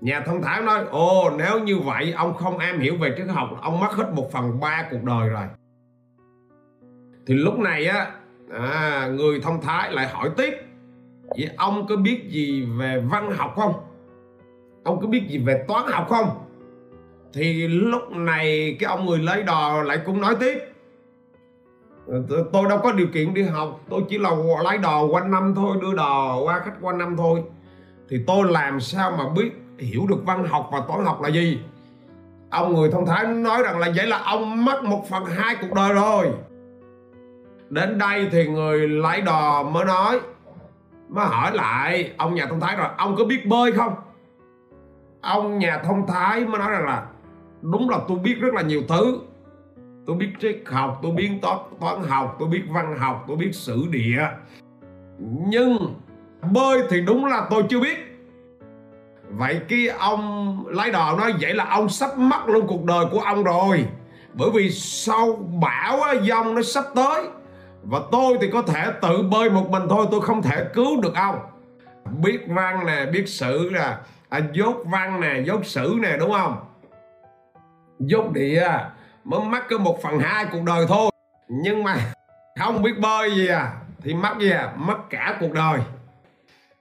Nhà 0.00 0.20
thông 0.20 0.42
thái 0.42 0.62
nói 0.62 0.84
ồ 0.90 1.30
nếu 1.38 1.60
như 1.60 1.78
vậy 1.78 2.12
ông 2.12 2.34
không 2.34 2.58
am 2.58 2.78
hiểu 2.78 2.96
về 2.96 3.14
triết 3.16 3.28
học 3.28 3.48
ông 3.62 3.80
mất 3.80 3.92
hết 3.92 4.12
một 4.12 4.32
phần 4.32 4.60
ba 4.60 4.88
cuộc 4.90 5.04
đời 5.04 5.28
rồi. 5.28 5.46
Thì 7.26 7.34
lúc 7.34 7.58
này 7.58 7.86
á 7.86 8.10
à, 8.50 9.08
người 9.08 9.40
thông 9.40 9.60
thái 9.60 9.92
lại 9.92 10.08
hỏi 10.08 10.30
tiếp 10.36 10.54
vậy 11.36 11.50
ông 11.56 11.86
có 11.88 11.96
biết 11.96 12.24
gì 12.28 12.68
về 12.78 13.00
văn 13.10 13.30
học 13.30 13.52
không? 13.56 13.72
Ông 14.84 15.00
có 15.00 15.06
biết 15.06 15.22
gì 15.28 15.38
về 15.38 15.64
toán 15.68 15.84
học 15.86 16.06
không? 16.08 16.45
Thì 17.32 17.68
lúc 17.68 18.10
này 18.10 18.76
cái 18.80 18.88
ông 18.88 19.06
người 19.06 19.18
lấy 19.18 19.42
đò 19.42 19.82
lại 19.82 19.98
cũng 20.06 20.20
nói 20.20 20.36
tiếp. 20.40 20.58
Ờ, 22.06 22.22
tôi 22.52 22.68
đâu 22.68 22.78
có 22.82 22.92
điều 22.92 23.06
kiện 23.06 23.34
đi 23.34 23.42
học, 23.42 23.80
tôi 23.90 24.02
chỉ 24.08 24.18
là 24.18 24.30
lái 24.64 24.78
đò 24.78 25.02
quanh 25.04 25.30
năm 25.30 25.52
thôi, 25.56 25.76
đưa 25.82 25.94
đò 25.94 26.40
qua 26.44 26.60
khách 26.64 26.74
quanh 26.80 26.98
năm 26.98 27.16
thôi. 27.16 27.42
Thì 28.08 28.16
tôi 28.26 28.52
làm 28.52 28.80
sao 28.80 29.10
mà 29.18 29.24
biết 29.36 29.50
hiểu 29.78 30.06
được 30.08 30.24
văn 30.24 30.44
học 30.44 30.68
và 30.72 30.80
toán 30.88 31.04
học 31.04 31.22
là 31.22 31.28
gì? 31.28 31.58
Ông 32.50 32.74
người 32.74 32.90
thông 32.92 33.06
thái 33.06 33.26
nói 33.26 33.62
rằng 33.62 33.78
là 33.78 33.88
vậy 33.96 34.06
là 34.06 34.18
ông 34.18 34.64
mất 34.64 34.84
một 34.84 35.04
phần 35.10 35.24
hai 35.24 35.56
cuộc 35.60 35.74
đời 35.74 35.92
rồi. 35.92 36.30
Đến 37.70 37.98
đây 37.98 38.28
thì 38.32 38.48
người 38.48 38.88
lái 38.88 39.20
đò 39.20 39.62
mới 39.62 39.84
nói 39.84 40.20
mới 41.08 41.26
hỏi 41.26 41.52
lại, 41.54 42.12
ông 42.16 42.34
nhà 42.34 42.46
thông 42.46 42.60
thái 42.60 42.76
rồi, 42.76 42.88
ông 42.96 43.16
có 43.16 43.24
biết 43.24 43.46
bơi 43.46 43.72
không? 43.72 43.94
Ông 45.20 45.58
nhà 45.58 45.78
thông 45.84 46.06
thái 46.06 46.44
mới 46.44 46.58
nói 46.58 46.70
rằng 46.70 46.84
là 46.86 47.06
đúng 47.62 47.90
là 47.90 47.98
tôi 48.08 48.18
biết 48.18 48.34
rất 48.40 48.54
là 48.54 48.62
nhiều 48.62 48.82
thứ. 48.88 49.18
Tôi 50.06 50.16
biết 50.16 50.28
triết 50.40 50.62
học 50.66 50.98
tôi 51.02 51.12
biết 51.12 51.30
toán 51.42 51.58
toán 51.80 52.02
học 52.02 52.36
tôi 52.38 52.48
biết 52.48 52.62
văn 52.68 52.96
học 52.98 53.24
tôi 53.28 53.36
biết 53.36 53.50
sử 53.52 53.86
địa. 53.90 54.28
Nhưng 55.48 55.94
bơi 56.52 56.82
thì 56.90 57.00
đúng 57.00 57.24
là 57.24 57.46
tôi 57.50 57.64
chưa 57.68 57.80
biết. 57.80 57.98
Vậy 59.30 59.60
cái 59.68 59.88
ông 59.88 60.64
lái 60.68 60.90
đò 60.90 61.16
nói 61.18 61.34
vậy 61.40 61.54
là 61.54 61.64
ông 61.64 61.88
sắp 61.88 62.18
mất 62.18 62.48
luôn 62.48 62.66
cuộc 62.66 62.84
đời 62.84 63.04
của 63.12 63.20
ông 63.20 63.44
rồi. 63.44 63.86
Bởi 64.34 64.50
vì 64.50 64.70
sau 64.70 65.32
bão 65.60 65.98
dông 66.22 66.54
nó 66.54 66.62
sắp 66.62 66.84
tới. 66.94 67.24
Và 67.82 68.00
tôi 68.12 68.38
thì 68.40 68.50
có 68.52 68.62
thể 68.62 68.86
tự 69.02 69.22
bơi 69.22 69.50
một 69.50 69.70
mình 69.70 69.82
thôi 69.88 70.06
tôi 70.10 70.20
không 70.20 70.42
thể 70.42 70.64
cứu 70.74 71.00
được 71.00 71.14
ông. 71.14 71.38
Biết 72.22 72.38
văn 72.48 72.86
nè 72.86 73.06
biết 73.12 73.28
sử 73.28 73.70
là 73.70 74.00
à, 74.28 74.40
dốt 74.52 74.76
văn 74.84 75.20
nè 75.20 75.42
dốt 75.46 75.66
sử 75.66 75.96
nè 76.02 76.16
đúng 76.20 76.30
không? 76.30 76.56
Dốt 77.98 78.32
địa 78.32 78.60
à, 78.60 78.90
mới 79.24 79.40
mất 79.40 79.60
có 79.70 79.78
một 79.78 80.02
phần 80.02 80.18
hai 80.18 80.46
cuộc 80.52 80.62
đời 80.66 80.86
thôi. 80.88 81.10
Nhưng 81.48 81.82
mà 81.82 81.96
không 82.58 82.82
biết 82.82 82.98
bơi 83.00 83.34
gì 83.34 83.46
à 83.46 83.72
thì 84.02 84.14
mất 84.14 84.34
gì 84.40 84.50
à 84.50 84.72
mất 84.76 84.96
cả 85.10 85.36
cuộc 85.40 85.52
đời. 85.52 85.80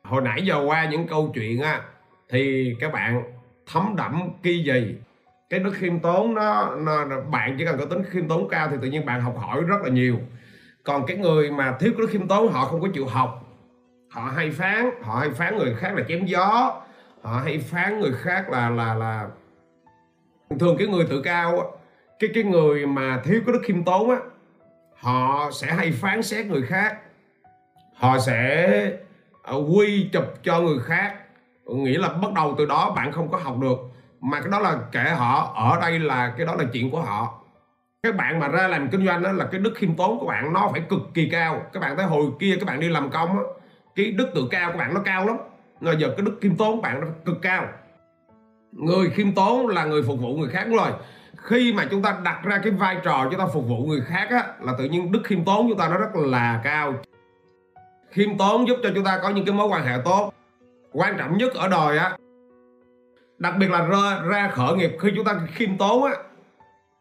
Hồi 0.03 0.21
nãy 0.21 0.41
giờ 0.45 0.63
qua 0.65 0.85
những 0.85 1.07
câu 1.07 1.31
chuyện 1.35 1.61
á 1.61 1.81
thì 2.29 2.73
các 2.79 2.93
bạn 2.93 3.23
thấm 3.71 3.95
đẫm 3.95 4.29
kỳ 4.43 4.63
gì? 4.63 4.95
Cái 5.49 5.59
đức 5.59 5.71
khiêm 5.73 5.99
tốn 5.99 6.35
nó, 6.35 6.75
nó 6.75 7.21
bạn 7.31 7.55
chỉ 7.57 7.65
cần 7.65 7.79
có 7.79 7.85
tính 7.85 8.03
khiêm 8.09 8.27
tốn 8.27 8.49
cao 8.49 8.67
thì 8.71 8.77
tự 8.81 8.87
nhiên 8.87 9.05
bạn 9.05 9.21
học 9.21 9.37
hỏi 9.37 9.61
rất 9.61 9.81
là 9.83 9.89
nhiều. 9.89 10.19
Còn 10.83 11.05
cái 11.07 11.17
người 11.17 11.51
mà 11.51 11.75
thiếu 11.79 11.93
đức 11.97 12.07
khiêm 12.11 12.27
tốn 12.27 12.51
họ 12.51 12.65
không 12.65 12.81
có 12.81 12.87
chịu 12.93 13.05
học. 13.07 13.41
Họ 14.09 14.21
hay 14.35 14.51
phán 14.51 14.89
họ 15.03 15.15
hay 15.19 15.29
phán 15.29 15.57
người 15.57 15.75
khác 15.75 15.91
là 15.95 16.03
chém 16.07 16.25
gió. 16.25 16.81
Họ 17.21 17.41
hay 17.45 17.59
phán 17.59 17.99
người 17.99 18.13
khác 18.13 18.49
là 18.49 18.69
là 18.69 18.93
là 18.93 19.27
thường 20.59 20.75
cái 20.77 20.87
người 20.87 21.05
tự 21.09 21.21
cao 21.21 21.77
cái 22.19 22.29
cái 22.33 22.43
người 22.43 22.85
mà 22.85 23.21
thiếu 23.23 23.41
cái 23.45 23.53
đức 23.53 23.61
khiêm 23.63 23.83
tốn 23.83 24.09
á, 24.09 24.17
họ 24.95 25.49
sẽ 25.51 25.67
hay 25.67 25.91
phán 25.91 26.23
xét 26.23 26.45
người 26.45 26.61
khác. 26.61 26.97
Họ 27.95 28.19
sẽ 28.19 28.91
à, 29.43 29.53
quy 29.53 30.09
chụp 30.13 30.23
cho 30.43 30.61
người 30.61 30.79
khác. 30.79 31.15
Nghĩa 31.65 31.97
là 31.97 32.09
bắt 32.09 32.33
đầu 32.33 32.55
từ 32.57 32.65
đó 32.65 32.93
bạn 32.95 33.11
không 33.11 33.31
có 33.31 33.37
học 33.37 33.57
được. 33.61 33.77
Mà 34.21 34.41
cái 34.41 34.49
đó 34.51 34.59
là 34.59 34.79
kể 34.91 35.03
họ, 35.03 35.53
ở 35.55 35.81
đây 35.81 35.99
là, 35.99 36.33
cái 36.37 36.45
đó 36.45 36.55
là 36.55 36.63
chuyện 36.73 36.91
của 36.91 37.01
họ. 37.01 37.41
Các 38.03 38.15
bạn 38.15 38.39
mà 38.39 38.47
ra 38.47 38.67
làm 38.67 38.89
kinh 38.89 39.05
doanh 39.05 39.23
đó 39.23 39.31
là 39.31 39.45
cái 39.51 39.61
đức 39.61 39.73
khiêm 39.75 39.95
tốn 39.95 40.19
của 40.19 40.25
bạn 40.25 40.53
nó 40.53 40.69
phải 40.71 40.81
cực 40.89 40.99
kỳ 41.13 41.29
cao. 41.31 41.61
Các 41.73 41.79
bạn 41.79 41.97
thấy 41.97 42.05
hồi 42.05 42.25
kia 42.39 42.55
các 42.59 42.65
bạn 42.67 42.79
đi 42.79 42.89
làm 42.89 43.09
công 43.09 43.29
á, 43.37 43.43
cái 43.95 44.11
đức 44.11 44.31
tự 44.35 44.47
cao 44.51 44.71
của 44.71 44.77
bạn 44.77 44.93
nó 44.93 45.01
cao 45.05 45.25
lắm. 45.27 45.37
Rồi 45.81 45.95
giờ 45.99 46.07
cái 46.07 46.25
đức 46.25 46.37
khiêm 46.41 46.55
tốn 46.55 46.75
của 46.75 46.81
bạn 46.81 47.01
nó 47.01 47.07
cực 47.25 47.41
cao 47.41 47.67
người 48.75 49.09
khiêm 49.09 49.35
tốn 49.35 49.67
là 49.67 49.85
người 49.85 50.03
phục 50.03 50.19
vụ 50.19 50.37
người 50.37 50.49
khác 50.49 50.63
đúng 50.67 50.77
rồi 50.77 50.91
khi 51.37 51.73
mà 51.73 51.87
chúng 51.91 52.01
ta 52.01 52.17
đặt 52.23 52.39
ra 52.43 52.59
cái 52.63 52.71
vai 52.71 52.97
trò 53.03 53.27
chúng 53.31 53.39
ta 53.39 53.45
phục 53.53 53.67
vụ 53.67 53.77
người 53.77 54.01
khác 54.01 54.27
á 54.29 54.47
là 54.61 54.73
tự 54.77 54.83
nhiên 54.83 55.11
đức 55.11 55.21
khiêm 55.23 55.45
tốn 55.45 55.69
chúng 55.69 55.77
ta 55.77 55.89
nó 55.89 55.97
rất 55.97 56.15
là 56.15 56.61
cao 56.63 56.93
khiêm 58.09 58.37
tốn 58.37 58.67
giúp 58.67 58.77
cho 58.83 58.89
chúng 58.95 59.03
ta 59.03 59.19
có 59.23 59.29
những 59.29 59.45
cái 59.45 59.55
mối 59.55 59.67
quan 59.67 59.85
hệ 59.85 59.97
tốt 60.05 60.33
quan 60.91 61.17
trọng 61.17 61.37
nhất 61.37 61.53
ở 61.53 61.67
đời 61.67 61.97
á 61.97 62.17
đặc 63.37 63.53
biệt 63.59 63.69
là 63.69 63.85
ra, 63.85 64.21
ra 64.25 64.49
khởi 64.53 64.77
nghiệp 64.77 64.97
khi 64.99 65.09
chúng 65.15 65.25
ta 65.25 65.39
khiêm 65.53 65.77
tốn 65.77 66.03
á 66.03 66.13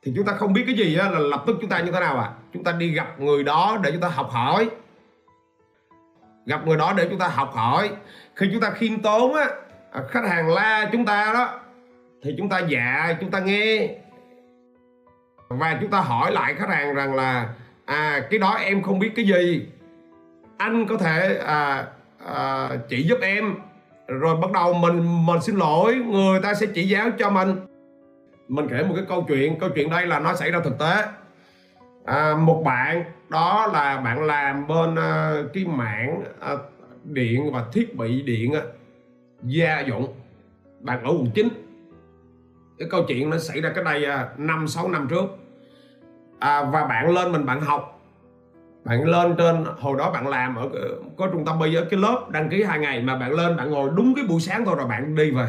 thì 0.03 0.13
chúng 0.17 0.27
ta 0.27 0.33
không 0.33 0.53
biết 0.53 0.63
cái 0.67 0.75
gì 0.75 0.97
á 0.99 1.11
là 1.11 1.19
lập 1.19 1.43
tức 1.47 1.57
chúng 1.61 1.71
ta 1.71 1.81
như 1.81 1.93
thế 1.93 2.01
nào 2.01 2.19
à 2.19 2.31
chúng 2.53 2.65
ta 2.65 2.73
đi 2.73 2.91
gặp 2.91 3.21
người 3.21 3.43
đó 3.43 3.79
để 3.83 3.93
chúng 3.93 4.01
ta 4.01 4.09
học 4.09 4.31
hỏi 4.31 4.69
gặp 6.47 6.67
người 6.67 6.77
đó 6.77 6.93
để 6.97 7.07
chúng 7.11 7.19
ta 7.19 7.29
học 7.29 7.51
hỏi 7.55 7.91
khi 8.35 8.49
chúng 8.53 8.61
ta 8.61 8.71
khiêm 8.71 9.03
tốn 9.03 9.35
á 9.35 9.49
khách 10.09 10.29
hàng 10.29 10.49
la 10.49 10.89
chúng 10.93 11.05
ta 11.05 11.31
đó 11.35 11.61
thì 12.25 12.35
chúng 12.39 12.49
ta 12.49 12.61
dạ 12.69 13.17
chúng 13.21 13.31
ta 13.31 13.41
nghe. 13.41 13.89
Và 15.49 15.79
chúng 15.81 15.91
ta 15.91 16.01
hỏi 16.01 16.33
lại 16.33 16.55
khách 16.55 16.69
hàng 16.69 16.95
rằng 16.95 17.15
là 17.15 17.49
à 17.85 18.27
cái 18.31 18.39
đó 18.39 18.55
em 18.55 18.83
không 18.83 18.99
biết 18.99 19.13
cái 19.17 19.25
gì. 19.25 19.67
Anh 20.57 20.87
có 20.87 20.97
thể 20.97 21.39
à, 21.47 21.87
à, 22.27 22.69
chỉ 22.89 23.03
giúp 23.03 23.19
em. 23.23 23.55
Rồi 24.09 24.37
bắt 24.37 24.53
đầu 24.53 24.75
mình 24.75 25.27
mình 25.27 25.41
xin 25.43 25.57
lỗi 25.57 25.95
người 25.95 26.41
ta 26.41 26.55
sẽ 26.55 26.67
chỉ 26.75 26.89
giáo 26.89 27.11
cho 27.19 27.31
mình. 27.31 27.55
Mình 28.49 28.67
kể 28.71 28.83
một 28.83 28.95
cái 28.97 29.05
câu 29.09 29.25
chuyện 29.29 29.59
câu 29.59 29.71
chuyện 29.75 29.91
đây 29.91 30.07
là 30.07 30.19
nó 30.19 30.35
xảy 30.35 30.51
ra 30.51 30.61
thực 30.65 30.79
tế. 30.79 31.05
À, 32.05 32.35
một 32.37 32.63
bạn 32.65 33.05
đó 33.29 33.71
là 33.73 34.01
bạn 34.01 34.23
làm 34.23 34.67
bên 34.67 34.97
à, 34.97 35.35
cái 35.55 35.65
mạng 35.65 36.25
à, 36.41 36.53
điện 37.05 37.53
và 37.53 37.65
thiết 37.73 37.97
bị 37.97 38.23
điện 38.23 38.53
à, 38.53 38.61
gia 39.43 39.81
dụng. 39.81 40.15
Bạn 40.81 41.03
ở 41.03 41.11
quận 41.11 41.31
9 41.35 41.64
cái 42.79 42.89
câu 42.91 43.05
chuyện 43.09 43.31
nó 43.31 43.39
xảy 43.39 43.61
ra 43.61 43.73
cái 43.75 43.85
đây 43.85 44.05
à, 44.05 44.29
năm 44.37 44.69
sáu 44.69 44.89
năm 44.89 45.07
trước. 45.11 45.25
À, 46.39 46.65
và 46.65 46.87
bạn 46.87 47.11
lên 47.11 47.33
mình 47.33 47.47
bạn 47.47 47.61
học. 47.61 48.01
Bạn 48.85 49.05
lên 49.05 49.35
trên 49.39 49.65
hồi 49.81 49.99
đó 49.99 50.11
bạn 50.11 50.29
làm 50.29 50.57
ở 50.57 50.69
có 51.19 51.29
trung 51.33 51.45
tâm 51.45 51.59
bây 51.59 51.73
giờ 51.73 51.85
cái 51.91 52.01
lớp 52.01 52.27
đăng 52.31 52.49
ký 52.49 52.63
hai 52.63 52.79
ngày 52.79 53.03
mà 53.03 53.19
bạn 53.19 53.33
lên 53.33 53.57
bạn 53.57 53.71
ngồi 53.71 53.91
đúng 53.95 54.15
cái 54.17 54.25
buổi 54.29 54.41
sáng 54.41 54.65
thôi 54.65 54.75
rồi 54.79 54.87
bạn 54.87 55.15
đi 55.15 55.31
về. 55.31 55.49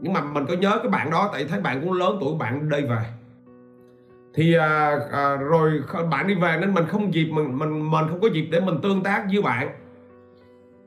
Nhưng 0.00 0.12
mà 0.12 0.20
mình 0.20 0.46
có 0.46 0.54
nhớ 0.54 0.78
cái 0.82 0.88
bạn 0.88 1.10
đó 1.10 1.30
tại 1.32 1.44
thấy 1.44 1.60
bạn 1.60 1.80
cũng 1.80 1.92
lớn 1.92 2.16
tuổi 2.20 2.34
bạn 2.38 2.68
đi 2.68 2.82
về. 2.82 2.98
Thì 4.34 4.54
à, 4.54 4.98
à, 5.12 5.36
rồi 5.36 5.82
bạn 6.10 6.26
đi 6.26 6.34
về 6.34 6.58
nên 6.60 6.74
mình 6.74 6.86
không 6.86 7.14
dịp 7.14 7.30
mình 7.30 7.58
mình 7.58 7.90
mình 7.90 8.08
không 8.08 8.20
có 8.20 8.28
dịp 8.28 8.48
để 8.50 8.60
mình 8.60 8.80
tương 8.82 9.02
tác 9.02 9.24
với 9.32 9.42
bạn. 9.42 9.68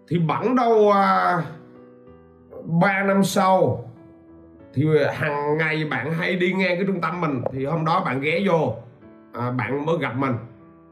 Thì 0.08 0.20
bẵng 0.20 0.56
đâu 0.56 0.92
à, 0.92 1.42
3 2.64 3.04
năm 3.04 3.24
sau 3.24 3.91
thì 4.74 4.86
hàng 5.14 5.58
ngày 5.58 5.86
bạn 5.86 6.14
hay 6.14 6.36
đi 6.36 6.54
ngang 6.54 6.76
cái 6.76 6.84
trung 6.88 7.02
tâm 7.02 7.22
mình 7.22 7.42
thì 7.52 7.66
hôm 7.66 7.86
đó 7.86 8.04
bạn 8.06 8.22
ghé 8.22 8.42
vô 8.46 8.76
à, 9.34 9.52
bạn 9.52 9.86
mới 9.86 9.98
gặp 9.98 10.16
mình. 10.18 10.34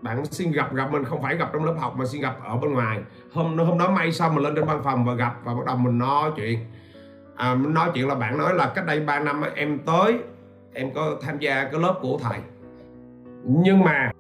Bạn 0.02 0.26
xin 0.26 0.52
gặp 0.52 0.74
gặp 0.74 0.92
mình 0.92 1.04
không 1.04 1.22
phải 1.22 1.38
gặp 1.38 1.50
trong 1.54 1.66
lớp 1.66 1.76
học 1.80 1.96
mà 1.98 2.06
xin 2.06 2.22
gặp 2.22 2.36
ở 2.44 2.58
bên 2.58 2.74
ngoài. 2.74 3.00
Hôm 3.34 3.58
hôm 3.58 3.78
đó 3.78 3.92
may 3.92 4.12
xong 4.12 4.36
mình 4.36 4.44
lên 4.44 4.56
trên 4.56 4.66
văn 4.66 4.82
phòng 4.84 5.06
và 5.06 5.14
gặp 5.14 5.36
và 5.44 5.54
bắt 5.54 5.66
đầu 5.66 5.76
mình 5.76 5.98
nói 5.98 6.32
chuyện. 6.36 6.60
À, 7.36 7.56
mình 7.56 7.74
nói 7.74 7.92
chuyện 7.94 8.08
là 8.08 8.16
bạn 8.16 8.38
nói 8.38 8.54
là 8.54 8.72
cách 8.76 8.86
đây 8.86 9.00
3 9.00 9.20
năm 9.20 9.42
em 9.56 9.80
tới 9.80 10.20
em 10.74 10.94
có 10.94 11.18
tham 11.22 11.40
gia 11.40 11.64
cái 11.64 11.80
lớp 11.80 12.00
của 12.02 12.20
thầy. 12.24 12.40
Nhưng 13.44 13.80
mà 13.80 14.12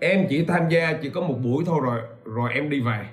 em 0.00 0.26
chỉ 0.28 0.44
tham 0.44 0.68
gia 0.68 0.92
chỉ 0.92 1.10
có 1.10 1.20
một 1.20 1.36
buổi 1.42 1.64
thôi 1.66 1.80
rồi 1.82 2.00
rồi 2.24 2.52
em 2.52 2.70
đi 2.70 2.80
về. 2.80 3.08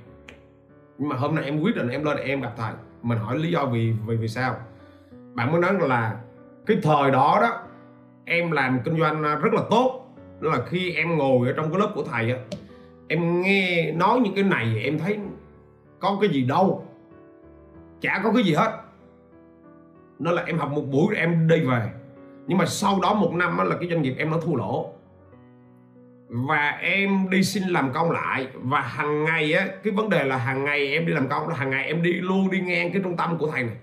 Nhưng 0.98 1.10
mà 1.10 1.16
hôm 1.16 1.36
nay 1.36 1.46
em 1.46 1.62
quyết 1.62 1.76
định 1.76 1.90
em 1.90 2.04
lên 2.04 2.18
em 2.18 2.42
gặp 2.42 2.54
thầy. 2.58 2.74
Mình 3.02 3.18
hỏi 3.18 3.38
lý 3.40 3.52
do 3.52 3.66
vì 3.66 3.94
vì 4.08 4.16
vì 4.16 4.28
sao? 4.28 4.56
Bạn 5.34 5.52
mới 5.52 5.62
nói 5.62 5.74
là 5.80 6.16
cái 6.66 6.78
thời 6.84 7.12
đó 7.12 7.40
đó, 7.42 7.64
em 8.26 8.52
làm 8.52 8.80
kinh 8.86 9.00
doanh 9.00 9.22
rất 9.22 9.54
là 9.54 9.62
tốt. 9.70 9.98
Đó 10.40 10.50
là 10.52 10.66
khi 10.66 10.94
em 10.94 11.18
ngồi 11.18 11.48
ở 11.48 11.54
trong 11.54 11.72
cái 11.72 11.80
lớp 11.80 11.92
của 11.96 12.04
thầy 12.04 12.32
á, 12.32 12.38
em 13.08 13.42
nghe 13.42 13.92
nói 13.92 14.20
những 14.20 14.36
cái 14.36 14.44
này 14.44 14.82
em 14.84 15.00
thấy 15.00 15.20
có 16.00 16.18
cái 16.22 16.30
gì 16.30 16.44
đâu, 16.44 16.86
chả 18.02 18.22
có 18.24 18.32
cái 18.32 18.44
gì 18.44 18.54
hết. 18.54 18.82
Nó 20.20 20.32
là 20.32 20.44
em 20.46 20.58
học 20.58 20.72
một 20.72 20.84
buổi 20.92 21.08
rồi 21.10 21.20
em 21.20 21.48
đi 21.48 21.60
về. 21.60 21.90
Nhưng 22.48 22.58
mà 22.58 22.66
sau 22.66 23.00
đó 23.02 23.14
một 23.14 23.34
năm 23.34 23.58
là 23.58 23.76
cái 23.80 23.90
doanh 23.90 24.02
nghiệp 24.02 24.16
em 24.18 24.32
nó 24.32 24.38
thua 24.38 24.56
lỗ. 24.56 24.94
Và 26.30 26.70
em 26.70 27.30
đi 27.30 27.44
xin 27.44 27.64
làm 27.64 27.94
công 27.94 28.12
lại. 28.12 28.48
Và 28.54 28.82
hàng 28.82 29.24
ngày 29.24 29.54
á, 29.54 29.68
cái 29.84 29.94
vấn 29.94 30.10
đề 30.10 30.24
là 30.24 30.38
hàng 30.38 30.64
ngày 30.64 30.88
em 30.88 31.06
đi 31.06 31.14
làm 31.14 31.28
công, 31.28 31.48
là 31.48 31.56
hàng 31.56 31.70
ngày 31.70 31.86
em 31.86 32.04
đi 32.04 32.14
luôn 32.14 32.52
đi 32.52 32.62
ngang 32.62 32.92
cái 32.92 33.02
trung 33.04 33.18
tâm 33.18 33.38
của 33.38 33.52
thầy 33.52 33.64
này 33.64 33.76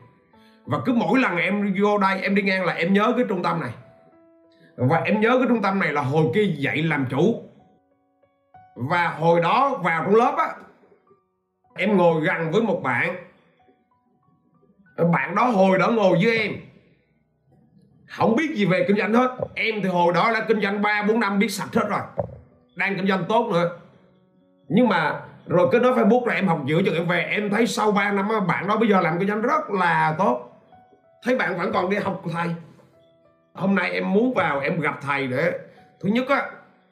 và 0.68 0.78
cứ 0.84 0.92
mỗi 0.92 1.20
lần 1.20 1.36
em 1.36 1.74
vô 1.80 1.98
đây, 1.98 2.20
em 2.20 2.34
đi 2.34 2.42
ngang 2.42 2.64
là 2.64 2.72
em 2.72 2.92
nhớ 2.92 3.12
cái 3.16 3.24
trung 3.28 3.42
tâm 3.42 3.60
này. 3.60 3.70
Và 4.76 4.98
em 4.98 5.20
nhớ 5.20 5.38
cái 5.38 5.48
trung 5.48 5.62
tâm 5.62 5.78
này 5.78 5.92
là 5.92 6.02
hồi 6.02 6.26
kia 6.34 6.44
dạy 6.58 6.82
làm 6.82 7.06
chủ. 7.10 7.42
Và 8.76 9.08
hồi 9.08 9.40
đó 9.40 9.80
vào 9.84 10.04
trong 10.04 10.14
lớp 10.14 10.34
á, 10.38 10.54
em 11.76 11.96
ngồi 11.96 12.20
gần 12.20 12.50
với 12.52 12.62
một 12.62 12.80
bạn. 12.82 13.16
Bạn 15.12 15.34
đó 15.34 15.44
hồi 15.44 15.78
đó 15.78 15.90
ngồi 15.90 16.18
với 16.22 16.38
em. 16.38 16.52
Không 18.08 18.36
biết 18.36 18.54
gì 18.54 18.64
về 18.64 18.84
kinh 18.88 18.96
doanh 18.96 19.14
hết. 19.14 19.36
Em 19.54 19.74
thì 19.82 19.88
hồi 19.88 20.12
đó 20.14 20.30
đã 20.34 20.44
kinh 20.48 20.60
doanh 20.60 20.82
ba, 20.82 21.04
bốn 21.08 21.20
năm 21.20 21.38
biết 21.38 21.48
sạch 21.48 21.74
hết 21.74 21.88
rồi. 21.88 22.00
Đang 22.76 22.96
kinh 22.96 23.06
doanh 23.06 23.24
tốt 23.28 23.48
nữa. 23.52 23.70
Nhưng 24.68 24.88
mà 24.88 25.20
rồi 25.46 25.68
cứ 25.72 25.78
nói 25.78 25.92
facebook 25.92 26.26
là 26.26 26.34
em 26.34 26.48
học 26.48 26.60
giữa 26.66 26.82
cho 26.86 26.92
em 26.92 27.06
về. 27.06 27.20
Em 27.20 27.50
thấy 27.50 27.66
sau 27.66 27.92
3 27.92 28.12
năm 28.12 28.28
bạn 28.46 28.68
đó 28.68 28.76
bây 28.76 28.88
giờ 28.88 29.00
làm 29.00 29.18
kinh 29.18 29.28
doanh 29.28 29.42
rất 29.42 29.70
là 29.70 30.14
tốt 30.18 30.47
thấy 31.22 31.36
bạn 31.36 31.58
vẫn 31.58 31.72
còn 31.72 31.90
đi 31.90 31.96
học 31.96 32.20
của 32.24 32.30
thầy. 32.30 32.48
Hôm 33.54 33.74
nay 33.74 33.90
em 33.90 34.12
muốn 34.12 34.34
vào 34.34 34.60
em 34.60 34.80
gặp 34.80 34.98
thầy 35.02 35.26
để 35.26 35.58
thứ 36.00 36.08
nhất 36.08 36.28
á 36.28 36.50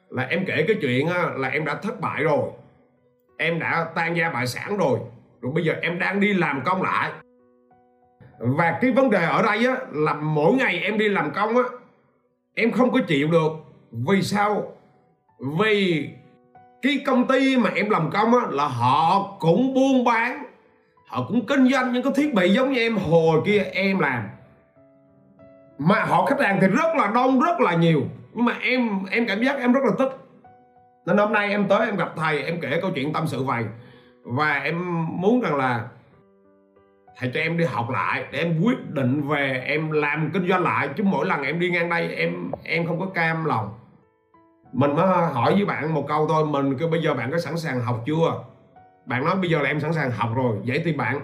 là 0.09 0.23
em 0.23 0.45
kể 0.47 0.65
cái 0.67 0.77
chuyện 0.81 1.07
á, 1.07 1.29
là 1.35 1.47
em 1.47 1.65
đã 1.65 1.75
thất 1.75 2.01
bại 2.01 2.23
rồi. 2.23 2.49
Em 3.37 3.59
đã 3.59 3.87
tan 3.95 4.17
gia 4.17 4.29
bại 4.29 4.47
sản 4.47 4.77
rồi. 4.77 4.99
Rồi 5.41 5.51
bây 5.55 5.63
giờ 5.63 5.73
em 5.81 5.99
đang 5.99 6.19
đi 6.19 6.33
làm 6.33 6.61
công 6.65 6.81
lại. 6.81 7.11
Và 8.39 8.77
cái 8.81 8.91
vấn 8.91 9.09
đề 9.09 9.25
ở 9.25 9.41
đây 9.41 9.65
á 9.65 9.75
là 9.91 10.13
mỗi 10.13 10.53
ngày 10.53 10.79
em 10.79 10.97
đi 10.97 11.09
làm 11.09 11.31
công 11.31 11.57
á 11.57 11.63
em 12.55 12.71
không 12.71 12.91
có 12.91 12.99
chịu 13.07 13.27
được. 13.27 13.51
Vì 13.91 14.21
sao? 14.21 14.73
Vì 15.59 16.09
cái 16.81 16.99
công 17.05 17.27
ty 17.27 17.57
mà 17.57 17.69
em 17.75 17.89
làm 17.89 18.09
công 18.11 18.35
á 18.35 18.41
là 18.49 18.67
họ 18.67 19.35
cũng 19.39 19.73
buôn 19.73 20.03
bán 20.03 20.43
họ 21.07 21.25
cũng 21.27 21.45
kinh 21.45 21.67
doanh 21.67 21.93
những 21.93 22.03
cái 22.03 22.13
thiết 22.15 22.33
bị 22.33 22.49
giống 22.49 22.71
như 22.71 22.79
em 22.79 22.97
hồi 22.97 23.41
kia 23.45 23.59
em 23.59 23.99
làm. 23.99 24.29
Mà 25.77 26.03
họ 26.03 26.25
khách 26.25 26.41
hàng 26.41 26.57
thì 26.61 26.67
rất 26.67 26.95
là 26.97 27.11
đông, 27.15 27.39
rất 27.39 27.59
là 27.59 27.75
nhiều. 27.75 28.01
Nhưng 28.33 28.45
mà 28.45 28.53
em 28.61 29.05
em 29.11 29.27
cảm 29.27 29.43
giác 29.43 29.59
em 29.59 29.73
rất 29.73 29.83
là 29.83 29.91
tức 29.99 30.27
nên 31.05 31.17
hôm 31.17 31.33
nay 31.33 31.49
em 31.49 31.67
tới 31.67 31.85
em 31.85 31.95
gặp 31.95 32.13
thầy, 32.15 32.43
em 32.43 32.59
kể 32.61 32.79
câu 32.81 32.91
chuyện 32.95 33.13
tâm 33.13 33.27
sự 33.27 33.43
vậy 33.43 33.65
và 34.23 34.53
em 34.53 35.05
muốn 35.21 35.41
rằng 35.41 35.55
là 35.55 35.87
thầy 37.17 37.31
cho 37.33 37.39
em 37.39 37.57
đi 37.57 37.65
học 37.65 37.89
lại 37.89 38.25
để 38.31 38.39
em 38.39 38.61
quyết 38.63 38.89
định 38.89 39.27
về 39.27 39.63
em 39.65 39.91
làm 39.91 40.29
kinh 40.33 40.47
doanh 40.47 40.63
lại. 40.63 40.89
Chứ 40.97 41.03
mỗi 41.03 41.25
lần 41.25 41.43
em 41.43 41.59
đi 41.59 41.69
ngang 41.69 41.89
đây 41.89 42.15
em 42.15 42.51
em 42.63 42.87
không 42.87 42.99
có 42.99 43.05
cam 43.05 43.45
lòng. 43.45 43.69
Mình 44.73 44.95
mới 44.95 45.07
hỏi 45.07 45.53
với 45.53 45.65
bạn 45.65 45.93
một 45.93 46.05
câu 46.07 46.27
thôi. 46.27 46.45
Mình 46.45 46.77
cứ 46.77 46.87
bây 46.87 47.01
giờ 47.01 47.13
bạn 47.13 47.31
có 47.31 47.37
sẵn 47.37 47.57
sàng 47.57 47.81
học 47.81 48.03
chưa? 48.05 48.43
Bạn 49.07 49.25
nói 49.25 49.35
bây 49.35 49.49
giờ 49.49 49.61
là 49.61 49.69
em 49.69 49.79
sẵn 49.79 49.93
sàng 49.93 50.11
học 50.11 50.29
rồi 50.35 50.57
vậy 50.65 50.81
thì 50.85 50.93
bạn. 50.93 51.21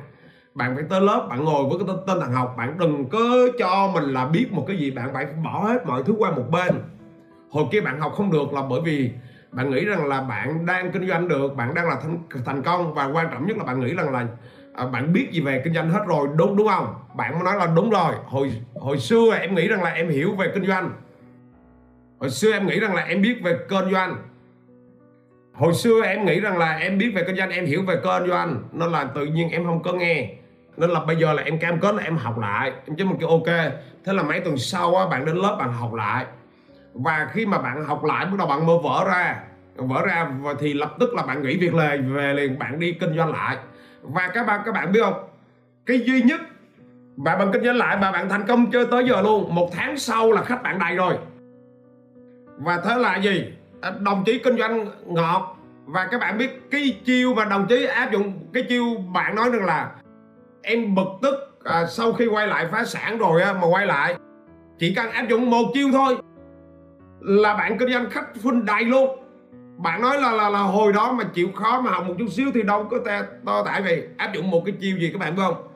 Bạn 0.55 0.75
phải 0.75 0.83
tới 0.89 1.01
lớp 1.01 1.27
bạn 1.29 1.43
ngồi 1.43 1.63
với 1.63 1.77
cái 1.79 1.95
tên 2.07 2.19
thằng 2.21 2.33
học. 2.33 2.53
Bạn 2.57 2.77
đừng 2.77 3.09
có 3.09 3.19
cho 3.59 3.91
mình 3.93 4.03
là 4.03 4.25
biết 4.25 4.47
một 4.51 4.65
cái 4.67 4.77
gì 4.77 4.91
bạn 4.91 5.13
phải 5.13 5.25
bỏ 5.43 5.63
hết 5.67 5.85
mọi 5.85 6.03
thứ 6.03 6.13
qua 6.17 6.31
một 6.31 6.45
bên. 6.51 6.83
Hồi 7.49 7.65
kia 7.71 7.81
bạn 7.81 7.99
học 7.99 8.13
không 8.15 8.31
được 8.31 8.53
là 8.53 8.61
bởi 8.69 8.81
vì 8.81 9.11
bạn 9.51 9.71
nghĩ 9.71 9.85
rằng 9.85 10.07
là 10.07 10.21
bạn 10.21 10.65
đang 10.65 10.91
kinh 10.91 11.07
doanh 11.07 11.27
được 11.27 11.55
bạn 11.55 11.73
đang 11.73 11.87
là 11.87 11.99
thành, 12.01 12.19
thành 12.45 12.61
công 12.61 12.93
và 12.93 13.05
quan 13.05 13.27
trọng 13.31 13.47
nhất 13.47 13.57
là 13.57 13.63
bạn 13.63 13.79
nghĩ 13.79 13.93
rằng 13.93 14.11
là 14.13 14.27
à, 14.73 14.85
bạn 14.85 15.13
biết 15.13 15.31
gì 15.31 15.41
về 15.41 15.61
kinh 15.63 15.73
doanh 15.73 15.89
hết 15.89 16.01
rồi 16.07 16.27
đúng 16.37 16.55
đúng 16.55 16.67
không? 16.67 16.93
Bạn 17.15 17.33
mới 17.33 17.43
nói 17.43 17.55
là 17.55 17.73
đúng 17.75 17.89
rồi. 17.89 18.13
Hồi 18.25 18.51
hồi 18.75 18.99
xưa 18.99 19.33
em 19.39 19.55
nghĩ 19.55 19.67
rằng 19.67 19.83
là 19.83 19.89
em 19.89 20.09
hiểu 20.09 20.35
về 20.35 20.51
kinh 20.53 20.65
doanh. 20.65 20.91
Hồi 22.19 22.29
xưa 22.29 22.51
em 22.53 22.67
nghĩ 22.67 22.79
rằng 22.79 22.95
là 22.95 23.01
em 23.01 23.21
biết 23.21 23.35
về 23.43 23.57
kinh 23.69 23.91
doanh 23.91 24.15
hồi 25.53 25.73
xưa 25.73 26.01
em 26.03 26.25
nghĩ 26.25 26.39
rằng 26.39 26.57
là 26.57 26.77
em 26.77 26.97
biết 26.97 27.11
về 27.15 27.23
kinh 27.27 27.35
doanh 27.35 27.49
em 27.49 27.65
hiểu 27.65 27.83
về 27.87 27.95
kinh 28.03 28.29
doanh 28.29 28.63
nên 28.71 28.91
là 28.91 29.03
tự 29.03 29.25
nhiên 29.25 29.49
em 29.49 29.65
không 29.65 29.83
có 29.83 29.93
nghe. 29.93 30.29
Nên 30.77 30.89
là 30.89 30.99
bây 30.99 31.15
giờ 31.15 31.33
là 31.33 31.43
em 31.43 31.59
cam 31.59 31.79
kết 31.79 31.95
là 31.95 32.03
em 32.03 32.17
học 32.17 32.39
lại. 32.39 32.71
Em 32.87 32.95
chứ 32.95 33.05
một 33.05 33.15
cái 33.19 33.29
ok 33.29 33.73
thế 34.05 34.13
là 34.13 34.23
mấy 34.23 34.39
tuần 34.39 34.57
sau 34.57 34.95
á, 34.95 35.05
bạn 35.07 35.25
đến 35.25 35.35
lớp 35.35 35.55
bạn 35.59 35.73
học 35.73 35.93
lại. 35.93 36.25
Và 36.93 37.29
khi 37.33 37.45
mà 37.45 37.57
bạn 37.57 37.85
học 37.85 38.03
lại 38.03 38.25
bắt 38.25 38.37
đầu 38.37 38.47
bạn 38.47 38.65
mơ 38.65 38.77
vỡ 38.83 39.03
ra. 39.07 39.39
Vỡ 39.75 40.05
ra 40.05 40.27
và 40.41 40.53
thì 40.59 40.73
lập 40.73 40.95
tức 40.99 41.13
là 41.13 41.23
bạn 41.23 41.41
nghỉ 41.41 41.57
việc 41.57 41.73
lời 41.73 41.97
về 41.97 42.33
liền 42.33 42.59
bạn 42.59 42.79
đi 42.79 42.93
kinh 42.93 43.17
doanh 43.17 43.31
lại. 43.31 43.57
Và 44.01 44.27
các 44.33 44.47
bạn 44.47 44.61
các 44.65 44.73
bạn 44.73 44.91
biết 44.91 44.99
không? 45.03 45.23
Cái 45.85 45.99
duy 45.99 46.21
nhất 46.21 46.41
và 47.17 47.35
bạn 47.35 47.49
kinh 47.53 47.63
doanh 47.63 47.75
lại 47.75 47.97
mà 47.97 48.11
bạn 48.11 48.29
thành 48.29 48.47
công 48.47 48.71
chơi 48.71 48.85
tới 48.91 49.05
giờ 49.09 49.21
luôn 49.21 49.55
một 49.55 49.69
tháng 49.73 49.97
sau 49.97 50.31
là 50.31 50.43
khách 50.43 50.63
bạn 50.63 50.79
đầy 50.79 50.95
rồi. 50.95 51.17
Và 52.57 52.81
thế 52.85 52.95
là 52.95 53.17
gì? 53.17 53.45
À, 53.83 53.91
đồng 53.99 54.23
chí 54.25 54.39
kinh 54.39 54.57
doanh 54.57 54.85
ngọt. 55.05 55.57
Và 55.85 56.07
các 56.11 56.21
bạn 56.21 56.37
biết 56.37 56.71
cái 56.71 57.01
chiêu 57.05 57.33
mà 57.33 57.45
đồng 57.45 57.65
chí 57.69 57.85
áp 57.85 58.11
dụng 58.11 58.33
cái 58.53 58.63
chiêu 58.69 58.85
bạn 59.13 59.35
nói 59.35 59.49
rằng 59.49 59.65
là 59.65 59.91
em 60.61 60.95
bực 60.95 61.07
tức 61.21 61.35
à, 61.63 61.85
sau 61.85 62.13
khi 62.13 62.27
quay 62.27 62.47
lại 62.47 62.67
phá 62.71 62.83
sản 62.85 63.17
rồi 63.17 63.41
á, 63.41 63.53
mà 63.53 63.67
quay 63.67 63.85
lại. 63.85 64.15
Chỉ 64.79 64.93
cần 64.95 65.11
áp 65.11 65.27
dụng 65.29 65.49
một 65.49 65.63
chiêu 65.73 65.87
thôi 65.91 66.17
là 67.19 67.55
bạn 67.55 67.77
kinh 67.77 67.93
doanh 67.93 68.09
khách 68.09 68.25
phun 68.43 68.65
đầy 68.65 68.83
luôn. 68.83 69.19
Bạn 69.77 70.01
nói 70.01 70.21
là 70.21 70.31
là 70.31 70.49
là 70.49 70.59
hồi 70.59 70.93
đó 70.93 71.11
mà 71.11 71.23
chịu 71.23 71.47
khó 71.55 71.81
mà 71.81 71.91
học 71.91 72.03
một 72.07 72.13
chút 72.19 72.27
xíu 72.29 72.47
thì 72.53 72.63
đâu 72.63 72.87
có 72.91 72.97
ta 73.05 73.23
to 73.45 73.63
tại 73.65 73.81
vì 73.81 74.03
áp 74.17 74.33
dụng 74.33 74.51
một 74.51 74.61
cái 74.65 74.75
chiêu 74.81 74.97
gì 74.97 75.09
các 75.13 75.19
bạn 75.19 75.35
biết 75.35 75.41
không? 75.45 75.67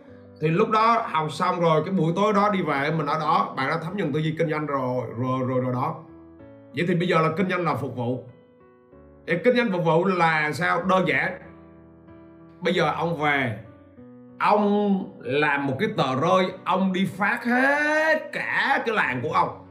Thì 0.42 0.48
lúc 0.48 0.70
đó 0.70 1.04
học 1.06 1.32
xong 1.32 1.62
rồi 1.62 1.82
cái 1.86 1.94
buổi 1.94 2.14
tối 2.16 2.34
đó 2.34 2.50
đi 2.50 2.62
về 2.62 2.92
mình 2.92 3.06
ở 3.06 3.20
đó 3.20 3.54
bạn 3.58 3.70
đã 3.70 3.78
thấm 3.84 3.98
nhuần 3.98 4.14
tư 4.14 4.20
duy 4.20 4.36
kinh 4.38 4.50
doanh 4.50 4.66
rồi 4.66 5.04
rồi 5.20 5.40
rồi 5.48 5.62
rồi 5.62 5.74
đó 5.74 5.96
vậy 6.78 6.86
thì 6.88 6.96
bây 6.96 7.08
giờ 7.08 7.22
là 7.22 7.30
kinh 7.38 7.50
doanh 7.50 7.64
là 7.64 7.76
phục 7.76 7.96
vụ? 7.96 8.24
Để 9.26 9.42
kinh 9.44 9.56
doanh 9.56 9.72
phục 9.72 9.86
vụ 9.86 10.06
là 10.06 10.52
sao? 10.52 10.84
Đơn 10.84 11.08
giản. 11.08 11.32
Bây 12.62 12.74
giờ 12.74 12.92
ông 12.92 13.18
về, 13.18 13.60
ông 14.40 15.04
làm 15.20 15.68
một 15.68 15.76
cái 15.80 15.90
tờ 15.98 16.16
rơi, 16.22 16.46
ông 16.64 16.94
đi 16.94 17.06
phát 17.06 17.46
hết 17.46 18.32
cả 18.32 18.84
cái 18.86 18.96
làng 18.96 19.20
của 19.24 19.32
ông. 19.32 19.64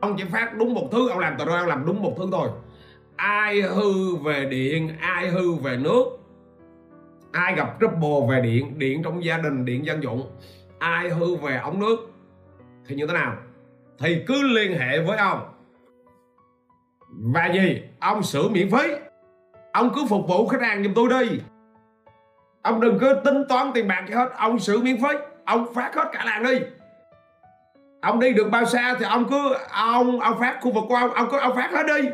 Ông 0.00 0.14
chỉ 0.18 0.24
phát 0.24 0.56
đúng 0.58 0.74
một 0.74 0.88
thứ, 0.92 1.08
ông 1.08 1.18
làm 1.18 1.38
tờ 1.38 1.44
rơi, 1.44 1.58
ông 1.58 1.68
làm 1.68 1.86
đúng 1.86 2.02
một 2.02 2.14
thứ 2.18 2.28
thôi. 2.32 2.48
Ai 3.16 3.62
hư 3.62 4.16
về 4.16 4.44
điện, 4.44 4.90
ai 5.00 5.28
hư 5.28 5.54
về 5.54 5.76
nước, 5.76 6.04
ai 7.32 7.54
gặp 7.54 7.76
trouble 7.80 8.26
về 8.30 8.40
điện 8.40 8.78
điện 8.78 9.02
trong 9.02 9.24
gia 9.24 9.38
đình, 9.38 9.64
điện 9.64 9.86
dân 9.86 10.02
dụng, 10.02 10.30
ai 10.78 11.10
hư 11.10 11.36
về 11.36 11.56
ống 11.56 11.80
nước, 11.80 11.96
thì 12.86 12.96
như 12.96 13.06
thế 13.06 13.12
nào? 13.12 13.36
Thì 14.00 14.24
cứ 14.26 14.42
liên 14.42 14.78
hệ 14.78 15.00
với 15.00 15.18
ông. 15.18 15.40
Và 17.10 17.46
gì? 17.46 17.82
Ông 18.00 18.22
sửa 18.22 18.48
miễn 18.48 18.70
phí. 18.70 18.88
Ông 19.72 19.90
cứ 19.94 20.04
phục 20.08 20.28
vụ 20.28 20.48
khách 20.48 20.62
hàng 20.62 20.84
giùm 20.84 20.94
tôi 20.94 21.08
đi. 21.08 21.40
Ông 22.62 22.80
đừng 22.80 22.98
cứ 22.98 23.20
tính 23.24 23.44
toán 23.48 23.70
tiền 23.74 23.88
bạc 23.88 24.04
gì 24.08 24.14
hết. 24.14 24.28
Ông 24.36 24.58
sửa 24.58 24.78
miễn 24.78 24.96
phí. 24.96 25.18
Ông 25.44 25.74
phát 25.74 25.94
hết 25.94 26.08
cả 26.12 26.24
làng 26.24 26.42
đi. 26.42 26.58
Ông 28.02 28.20
đi 28.20 28.32
được 28.32 28.48
bao 28.50 28.64
xa 28.64 28.94
thì 28.98 29.04
ông 29.04 29.28
cứ, 29.30 29.54
ông 29.70 30.20
ông 30.20 30.38
phát 30.38 30.58
khu 30.60 30.72
vực 30.72 30.84
của 30.88 30.94
ông. 30.94 31.12
Ông 31.12 31.28
cứ, 31.30 31.38
ông 31.38 31.56
phát 31.56 31.70
hết 31.72 31.86
đi. 31.86 32.08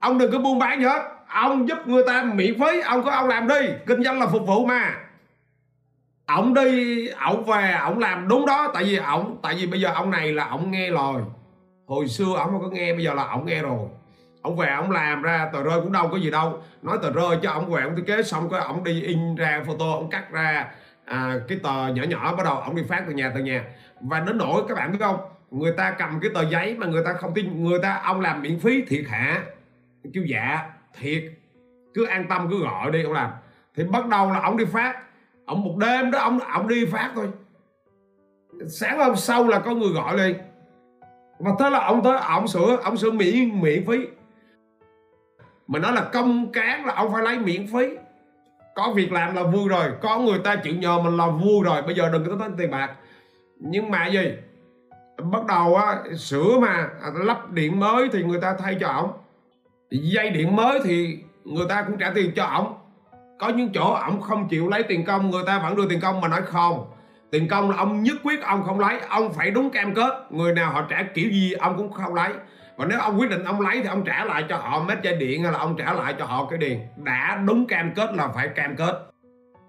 Ông 0.00 0.18
đừng 0.18 0.32
có 0.32 0.38
buôn 0.38 0.58
bán 0.58 0.80
gì 0.80 0.86
hết. 0.86 1.02
Ông 1.28 1.68
giúp 1.68 1.78
người 1.86 2.02
ta 2.06 2.22
miễn 2.22 2.60
phí. 2.60 2.80
Ông 2.80 3.02
cứ 3.02 3.10
ông 3.10 3.28
làm 3.28 3.48
đi. 3.48 3.68
Kinh 3.86 4.02
doanh 4.02 4.20
là 4.20 4.26
phục 4.26 4.46
vụ 4.46 4.64
mà 4.64 5.03
ổng 6.26 6.54
đi 6.54 7.08
ổng 7.08 7.44
về 7.44 7.72
ổng 7.72 7.98
làm 7.98 8.28
đúng 8.28 8.46
đó. 8.46 8.70
Tại 8.74 8.84
vì 8.84 8.96
ổng 8.96 9.38
tại 9.42 9.54
vì 9.54 9.66
bây 9.66 9.80
giờ 9.80 9.90
ông 9.94 10.10
này 10.10 10.32
là 10.32 10.44
ổng 10.48 10.70
nghe 10.70 10.90
lời. 10.90 11.22
Hồi 11.86 12.08
xưa 12.08 12.34
ổng 12.36 12.50
không 12.50 12.62
có 12.62 12.68
nghe 12.68 12.94
bây 12.94 13.04
giờ 13.04 13.14
là 13.14 13.24
ổng 13.24 13.46
nghe 13.46 13.62
rồi. 13.62 13.88
Ổng 14.42 14.56
về 14.56 14.68
ổng 14.68 14.90
làm 14.90 15.22
ra 15.22 15.50
tờ 15.52 15.62
rơi 15.62 15.80
cũng 15.80 15.92
đâu 15.92 16.08
có 16.08 16.16
gì 16.16 16.30
đâu. 16.30 16.62
Nói 16.82 16.98
tờ 17.02 17.12
rơi 17.12 17.38
cho 17.42 17.50
ổng 17.50 17.70
về 17.70 17.82
ổng 17.82 17.96
thiết 17.96 18.02
kế 18.06 18.22
xong 18.22 18.48
cái 18.50 18.60
ổng 18.60 18.84
đi 18.84 19.02
in 19.02 19.34
ra 19.34 19.62
photo 19.66 19.92
ổng 19.92 20.10
cắt 20.10 20.32
ra 20.32 20.66
à, 21.04 21.34
cái 21.48 21.58
tờ 21.62 21.88
nhỏ 21.88 22.02
nhỏ 22.02 22.36
bắt 22.36 22.44
đầu 22.44 22.56
ổng 22.56 22.76
đi 22.76 22.82
phát 22.88 23.04
từ 23.06 23.12
nhà 23.12 23.32
từ 23.34 23.40
nhà. 23.40 23.64
Và 24.00 24.20
đến 24.20 24.38
nỗi 24.38 24.62
các 24.68 24.74
bạn 24.74 24.92
biết 24.92 24.98
không? 25.00 25.18
Người 25.50 25.72
ta 25.72 25.90
cầm 25.90 26.20
cái 26.20 26.30
tờ 26.34 26.48
giấy 26.48 26.74
mà 26.78 26.86
người 26.86 27.04
ta 27.04 27.12
không 27.12 27.34
tin 27.34 27.64
người 27.64 27.78
ta 27.82 28.00
ông 28.04 28.20
làm 28.20 28.42
miễn 28.42 28.60
phí 28.60 28.84
thiệt 28.88 29.04
hả? 29.08 29.42
Kêu 30.14 30.24
dạ 30.26 30.60
thiệt. 31.00 31.22
Cứ 31.94 32.06
an 32.06 32.26
tâm 32.28 32.46
cứ 32.50 32.62
gọi 32.62 32.90
đi 32.90 33.02
ông 33.02 33.12
làm. 33.12 33.30
Thì 33.76 33.84
bắt 33.84 34.06
đầu 34.06 34.30
là 34.30 34.40
ổng 34.40 34.56
đi 34.56 34.64
phát 34.64 34.96
ông 35.44 35.64
một 35.64 35.76
đêm 35.78 36.10
đó, 36.10 36.18
ông 36.18 36.38
ông 36.38 36.68
đi 36.68 36.86
phát 36.86 37.10
thôi. 37.14 37.28
Sáng 38.68 38.98
hôm 38.98 39.16
sau 39.16 39.48
là 39.48 39.58
có 39.58 39.74
người 39.74 39.92
gọi 39.92 40.16
lên. 40.16 40.36
Và 41.38 41.50
thế 41.58 41.70
là 41.70 41.86
ông 41.86 42.00
tới, 42.04 42.18
ông 42.18 42.48
sửa 42.48 42.76
ông 42.84 42.96
sửa 42.96 43.10
miễn 43.10 43.60
miễn 43.60 43.86
phí. 43.86 44.06
Mình 45.66 45.82
nói 45.82 45.92
là 45.92 46.10
công 46.12 46.52
cán 46.52 46.86
là 46.86 46.94
ông 46.94 47.12
phải 47.12 47.22
lấy 47.22 47.38
miễn 47.38 47.66
phí. 47.66 47.96
Có 48.74 48.92
việc 48.96 49.12
làm 49.12 49.34
là 49.34 49.42
vui 49.42 49.68
rồi, 49.68 49.84
có 50.02 50.18
người 50.18 50.38
ta 50.38 50.56
chịu 50.56 50.74
nhờ 50.74 50.98
mình 50.98 51.16
là 51.16 51.26
vui 51.26 51.64
rồi. 51.64 51.82
Bây 51.82 51.94
giờ 51.94 52.08
đừng 52.12 52.24
có 52.28 52.36
tính 52.44 52.56
tiền 52.58 52.70
bạc. 52.70 52.94
Nhưng 53.58 53.90
mà 53.90 54.06
gì? 54.06 54.32
Bắt 55.32 55.46
đầu 55.46 55.76
á, 55.76 56.02
sửa 56.16 56.58
mà 56.60 56.88
à, 57.02 57.10
lắp 57.14 57.50
điện 57.50 57.80
mới 57.80 58.08
thì 58.12 58.22
người 58.22 58.40
ta 58.40 58.56
thay 58.58 58.76
cho 58.80 58.88
ổng. 58.88 59.12
Dây 59.90 60.30
điện 60.30 60.56
mới 60.56 60.80
thì 60.84 61.18
người 61.44 61.66
ta 61.68 61.82
cũng 61.82 61.98
trả 61.98 62.12
tiền 62.14 62.32
cho 62.36 62.44
ổng 62.44 62.74
có 63.38 63.48
những 63.48 63.70
chỗ 63.74 63.92
ông 63.92 64.20
không 64.20 64.48
chịu 64.48 64.68
lấy 64.68 64.82
tiền 64.82 65.04
công, 65.04 65.30
người 65.30 65.42
ta 65.46 65.58
vẫn 65.58 65.76
đưa 65.76 65.88
tiền 65.88 66.00
công 66.00 66.20
mà 66.20 66.28
nói 66.28 66.42
không. 66.42 66.90
Tiền 67.30 67.48
công 67.48 67.70
là 67.70 67.76
ông 67.76 68.02
nhất 68.02 68.16
quyết 68.24 68.42
ông 68.42 68.62
không 68.62 68.80
lấy, 68.80 69.00
ông 69.08 69.32
phải 69.32 69.50
đúng 69.50 69.70
cam 69.70 69.94
kết 69.94 70.26
người 70.30 70.52
nào 70.52 70.72
họ 70.72 70.82
trả 70.88 71.02
kiểu 71.14 71.30
gì 71.30 71.52
ông 71.52 71.76
cũng 71.76 71.92
không 71.92 72.14
lấy. 72.14 72.32
Và 72.76 72.84
nếu 72.84 73.00
ông 73.00 73.20
quyết 73.20 73.30
định 73.30 73.44
ông 73.44 73.60
lấy 73.60 73.80
thì 73.80 73.88
ông 73.88 74.04
trả 74.04 74.24
lại 74.24 74.44
cho 74.48 74.56
họ 74.56 74.84
mét 74.84 75.02
dây 75.02 75.16
điện 75.16 75.42
hay 75.42 75.52
là 75.52 75.58
ông 75.58 75.76
trả 75.76 75.92
lại 75.92 76.14
cho 76.18 76.24
họ 76.24 76.46
cái 76.50 76.58
điện. 76.58 76.80
Đã 76.96 77.42
đúng 77.46 77.66
cam 77.66 77.92
kết 77.94 78.14
là 78.14 78.28
phải 78.28 78.48
cam 78.48 78.76
kết 78.76 79.10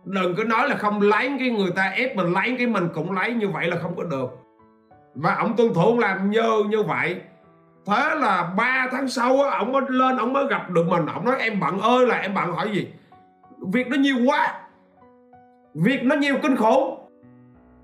đừng 0.06 0.36
cứ 0.36 0.44
nói 0.44 0.70
là 0.70 0.76
không 0.76 1.02
lấy 1.02 1.36
cái 1.40 1.50
người 1.50 1.72
ta 1.76 1.90
ép 1.96 2.16
mình 2.16 2.34
lấy, 2.34 2.56
cái 2.58 2.68
mình 2.68 2.88
cũng 2.94 3.12
lấy, 3.12 3.34
như 3.34 3.50
vậy 3.50 3.68
là 3.68 3.78
không 3.78 3.96
có 3.96 4.04
được. 4.04 4.40
Và 5.16 5.36
ông 5.36 5.56
tuân 5.58 5.74
thủ 5.74 6.00
làm 6.00 6.32
như 6.32 6.64
như 6.70 6.84
vậy. 6.84 7.16
Thế 7.88 8.16
là 8.16 8.54
3 8.58 8.88
tháng 8.92 9.08
sau 9.08 9.42
á, 9.42 9.58
ông 9.58 9.72
mới 9.72 9.82
lên, 9.88 10.18
ông 10.18 10.34
mới 10.34 10.48
gặp 10.48 10.70
được 10.70 10.88
mình. 10.88 11.06
Ông 11.06 11.26
nói, 11.26 11.36
em 11.40 11.60
bận 11.60 11.80
ơi 11.80 12.08
là 12.08 12.18
em 12.18 12.34
bận 12.34 12.52
hỏi 12.52 12.70
gì? 12.74 12.88
Việc 13.62 13.88
nó 13.88 13.98
nhiều 13.98 14.16
quá. 14.26 14.54
Việc 15.74 16.04
nó 16.04 16.16
nhiều 16.16 16.36
kinh 16.44 16.56
khủng. 16.56 17.00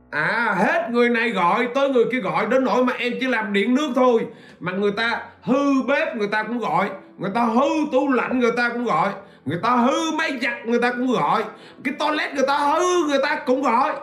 À 0.10 0.56
hết 0.58 0.90
người 0.92 1.10
này 1.10 1.30
gọi 1.30 1.68
tới 1.76 1.90
người 1.90 2.06
kia 2.12 2.20
gọi 2.20 2.46
đến 2.46 2.64
nỗi 2.64 2.86
mà 2.86 2.94
em 2.94 3.14
chỉ 3.20 3.28
làm 3.28 3.54
điện 3.54 3.76
nước 3.76 3.90
thôi. 3.96 4.28
Mà 4.60 4.72
người 4.72 4.92
ta 4.92 5.24
hư 5.42 5.84
bếp 5.88 6.16
người 6.16 6.28
ta 6.28 6.44
cũng 6.44 6.60
gọi 6.60 6.90
người 7.18 7.32
ta 7.34 7.44
hư 7.44 7.70
tủ 7.92 8.12
lạnh 8.12 8.40
người 8.40 8.52
ta 8.58 8.70
cũng 8.70 8.86
gọi 8.86 9.10
người 9.46 9.60
ta 9.64 9.70
hư 9.70 10.12
máy 10.18 10.40
giặt 10.42 10.54
người 10.66 10.80
ta 10.82 10.92
cũng 10.92 11.08
gọi 11.08 11.44
cái 11.84 11.94
toilet 12.00 12.34
người 12.34 12.48
ta 12.48 12.58
hư 12.58 13.08
người 13.08 13.20
ta 13.24 13.44
cũng 13.46 13.62
gọi. 13.62 13.94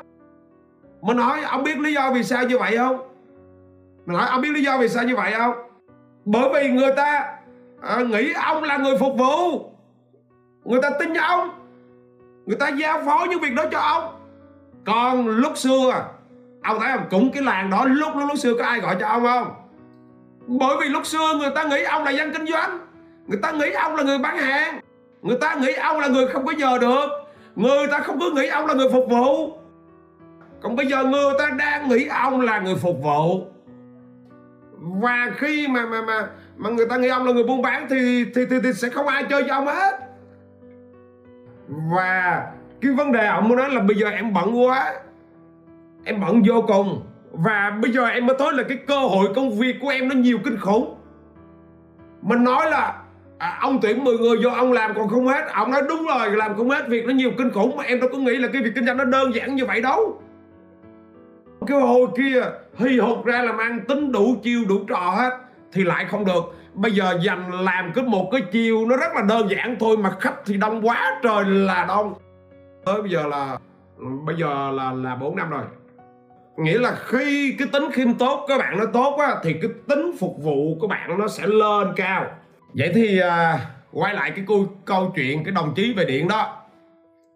Mình 1.03 1.17
nói 1.17 1.43
ông 1.43 1.65
biết 1.65 1.79
lý 1.79 1.95
do 1.95 2.11
vì 2.15 2.23
sao 2.23 2.45
như 2.45 2.59
vậy 2.59 2.77
không? 2.77 2.97
Mình 4.07 4.17
nói 4.17 4.27
ông 4.29 4.41
biết 4.41 4.51
lý 4.51 4.63
do 4.63 4.79
vì 4.79 4.89
sao 4.89 5.05
như 5.05 5.17
vậy 5.17 5.33
không? 5.39 5.55
Bởi 6.25 6.49
vì 6.55 6.71
người 6.71 6.93
ta 6.97 7.35
à, 7.83 8.03
nghĩ 8.03 8.33
ông 8.33 8.63
là 8.63 8.77
người 8.77 8.99
phục 8.99 9.17
vụ. 9.19 9.65
Người 10.65 10.83
ta 10.83 10.91
tin 10.99 11.15
ông 11.15 11.51
người 12.49 12.57
ta 12.57 12.69
giao 12.69 13.03
phó 13.05 13.27
những 13.31 13.41
việc 13.41 13.55
đó 13.55 13.65
cho 13.73 13.79
ông. 13.79 14.17
Còn 14.85 15.29
lúc 15.29 15.59
xưa 15.59 15.91
à, 15.93 16.03
ông 16.63 16.81
thấy 16.81 16.93
không? 16.97 17.07
Cũng 17.11 17.31
cái 17.33 17.43
làng 17.43 17.71
đó 17.71 17.85
lúc 17.85 18.17
lúc, 18.17 18.29
lúc 18.29 18.39
xưa 18.39 18.55
có 18.59 18.65
ai 18.65 18.81
gọi 18.81 18.97
cho 19.01 19.07
ông 19.07 19.23
không? 19.23 19.55
Bởi 20.47 20.77
vì 20.81 20.89
lúc 20.89 21.07
xưa 21.07 21.35
người 21.39 21.51
ta 21.55 21.65
nghĩ 21.65 21.83
ông 21.83 22.05
là 22.05 22.11
dân 22.11 22.33
kinh 22.33 22.47
doanh. 22.47 22.79
Người 23.27 23.39
ta 23.43 23.53
nghĩ 23.53 23.71
ông 23.71 23.97
là 23.97 24.03
người 24.03 24.19
bán 24.19 24.39
hàng. 24.39 24.81
Người 25.23 25.39
ta 25.41 25.55
nghĩ 25.55 25.73
ông 25.73 26.01
là 26.01 26.09
người 26.09 26.29
không 26.29 26.47
có 26.47 26.53
giờ 26.59 26.79
được. 26.79 27.07
Người 27.57 27.87
ta 27.91 27.99
không 27.99 28.21
cứ 28.21 28.31
nghĩ 28.35 28.47
ông 28.47 28.67
là 28.67 28.75
người 28.75 28.89
phục 28.93 29.07
vụ. 29.11 29.53
Còn 30.63 30.77
bây 30.77 30.87
giờ 30.87 31.05
người 31.05 31.33
ta 31.39 31.51
đang 31.59 31.89
nghĩ 31.89 32.07
ông 32.07 32.41
là 32.41 32.59
người 32.59 32.77
phục 32.77 32.97
vụ. 33.03 33.47
Và 34.79 35.31
khi 35.37 35.69
mà 35.69 35.87
mà 35.87 36.03
mà 36.03 36.29
mà 36.57 36.71
người 36.71 36.87
ta 36.87 36.97
nghĩ 36.97 37.09
ông 37.09 37.27
là 37.27 37.33
người 37.33 37.45
buôn 37.45 37.63
bán 37.63 37.87
thì 37.91 38.25
thì 38.35 38.47
thì, 38.51 38.57
thì 38.63 38.73
sẽ 38.73 38.89
không 38.89 39.07
ai 39.07 39.25
chơi 39.31 39.45
cho 39.49 39.55
ông 39.55 39.67
hết 39.67 40.08
và 41.69 42.47
cái 42.81 42.93
vấn 42.93 43.13
đề 43.13 43.27
ông 43.27 43.49
muốn 43.49 43.59
nói 43.59 43.71
là 43.71 43.81
bây 43.81 43.97
giờ 43.97 44.09
em 44.09 44.33
bận 44.33 44.61
quá. 44.61 44.95
Em 46.05 46.21
bận 46.21 46.43
vô 46.47 46.65
cùng. 46.67 47.03
Và 47.33 47.79
bây 47.83 47.93
giờ 47.93 48.07
em 48.07 48.27
mới 48.27 48.37
thấy 48.39 48.53
là 48.53 48.63
cái 48.63 48.79
cơ 48.87 48.99
hội 48.99 49.29
công 49.35 49.59
việc 49.59 49.77
của 49.81 49.89
em 49.89 50.09
nó 50.09 50.15
nhiều 50.15 50.39
kinh 50.45 50.59
khủng. 50.61 50.95
Mình 52.23 52.45
nói 52.45 52.71
là 52.71 53.03
à, 53.39 53.59
ông 53.61 53.79
tuyển 53.83 54.05
10 54.05 54.19
người 54.19 54.37
vô 54.45 54.51
ông 54.51 54.73
làm 54.73 54.95
còn 54.95 55.09
không 55.09 55.27
hết. 55.27 55.45
Ông 55.53 55.71
nói 55.71 55.83
đúng 55.89 56.07
rồi 56.07 56.31
làm 56.31 56.57
không 56.57 56.71
hết 56.71 56.89
việc 56.89 57.07
nó 57.07 57.13
nhiều 57.13 57.31
kinh 57.39 57.51
khủng. 57.51 57.77
Mà 57.77 57.85
em 57.85 58.01
đâu 58.01 58.09
có 58.13 58.19
nghĩ 58.19 58.37
là 58.37 58.49
cái 58.53 58.63
việc 58.63 58.73
kinh 58.75 58.87
doanh 58.87 58.97
nó 58.97 59.05
đơn 59.05 59.35
giản 59.35 59.57
như 59.57 59.67
vậy 59.67 59.81
đâu. 59.83 60.23
Cái 61.67 61.81
hồi 61.81 62.09
kia 62.17 62.43
hì 62.77 62.99
hục 62.99 63.25
ra 63.25 63.43
làm 63.43 63.59
ăn 63.59 63.81
tính 63.89 64.13
đủ 64.13 64.37
chiêu 64.43 64.61
đủ 64.69 64.77
trò 64.89 65.15
hết 65.17 65.48
thì 65.73 65.85
lại 65.85 66.05
không 66.05 66.25
được. 66.25 66.55
Bây 66.75 66.93
giờ 66.93 67.19
dành 67.23 67.65
làm 67.65 67.93
cứ 67.95 68.03
một 68.03 68.29
cái 68.33 68.41
chiều 68.53 68.87
nó 68.87 68.97
rất 68.97 69.13
là 69.15 69.23
đơn 69.23 69.51
giản 69.51 69.77
thôi 69.81 69.97
mà 69.97 70.11
khách 70.21 70.35
thì 70.47 70.57
đông 70.57 70.87
quá 70.87 71.21
trời 71.23 71.45
là 71.45 71.85
đông. 71.89 72.15
Tới 72.85 73.03
bây 73.03 73.11
giờ 73.11 73.27
là 73.27 73.59
bây 74.27 74.37
giờ 74.37 74.71
là 74.71 74.93
là 74.93 75.17
bốn 75.17 75.37
năm 75.37 75.51
rồi. 75.51 75.63
Nghĩa 76.57 76.79
là 76.79 76.97
khi 77.07 77.57
cái 77.59 77.69
tính 77.73 77.91
khiêm 77.93 78.15
tốt 78.15 78.45
các 78.49 78.59
bạn 78.59 78.79
nó 78.79 78.85
tốt 78.93 79.17
á 79.19 79.37
thì 79.43 79.53
cái 79.53 79.71
tính 79.89 80.13
phục 80.21 80.37
vụ 80.43 80.79
của 80.81 80.87
bạn 80.87 81.19
nó 81.19 81.29
sẽ 81.29 81.47
lên 81.47 81.89
cao. 81.97 82.27
Vậy 82.75 82.93
thì 82.95 83.19
à, 83.19 83.59
quay 83.93 84.15
lại 84.15 84.31
cái 84.31 84.45
câu 84.49 84.67
câu 84.85 85.13
chuyện 85.17 85.45
cái 85.45 85.53
đồng 85.53 85.75
chí 85.75 85.93
về 85.93 86.05
điện 86.05 86.29
đó. 86.29 86.57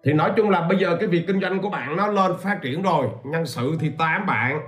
Thì 0.05 0.13
nói 0.13 0.33
chung 0.37 0.51
là 0.51 0.61
bây 0.61 0.79
giờ 0.79 0.97
cái 1.01 1.09
việc 1.09 1.27
kinh 1.27 1.41
doanh 1.41 1.59
của 1.59 1.71
bạn 1.71 1.97
nó 1.97 2.07
lên 2.07 2.33
phát 2.43 2.59
triển 2.63 2.83
rồi. 2.83 3.07
Nhân 3.25 3.47
sự 3.47 3.77
thì 3.81 3.91
tám 3.99 4.27
bạn 4.27 4.61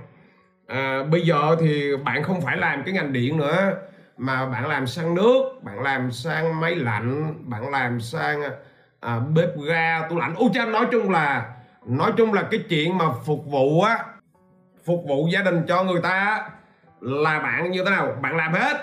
à, 0.67 1.03
bây 1.11 1.21
giờ 1.21 1.55
thì 1.59 1.97
bạn 2.03 2.23
không 2.23 2.41
phải 2.41 2.57
làm 2.57 2.83
cái 2.83 2.93
ngành 2.93 3.13
điện 3.13 3.37
nữa 3.37 3.71
mà 4.17 4.45
bạn 4.45 4.67
làm 4.67 4.87
sang 4.87 5.15
nước 5.15 5.43
bạn 5.61 5.81
làm 5.81 6.11
sang 6.11 6.59
máy 6.59 6.75
lạnh 6.75 7.35
bạn 7.49 7.69
làm 7.69 7.99
sang 7.99 8.41
à, 8.99 9.19
bếp 9.19 9.49
ga 9.67 10.07
tủ 10.09 10.17
lạnh. 10.17 10.33
Ô 10.37 10.49
cha 10.53 10.65
nói 10.65 10.85
chung 10.91 11.09
là 11.09 11.45
nói 11.85 12.11
chung 12.17 12.33
là 12.33 12.43
cái 12.51 12.59
chuyện 12.69 12.97
mà 12.97 13.05
phục 13.25 13.45
vụ 13.45 13.81
á 13.81 13.97
phục 14.85 15.03
vụ 15.07 15.27
gia 15.33 15.41
đình 15.41 15.61
cho 15.67 15.83
người 15.83 16.01
ta 16.01 16.49
là 17.01 17.39
bạn 17.39 17.71
như 17.71 17.83
thế 17.83 17.91
nào? 17.91 18.15
Bạn 18.21 18.37
làm 18.37 18.53
hết. 18.53 18.77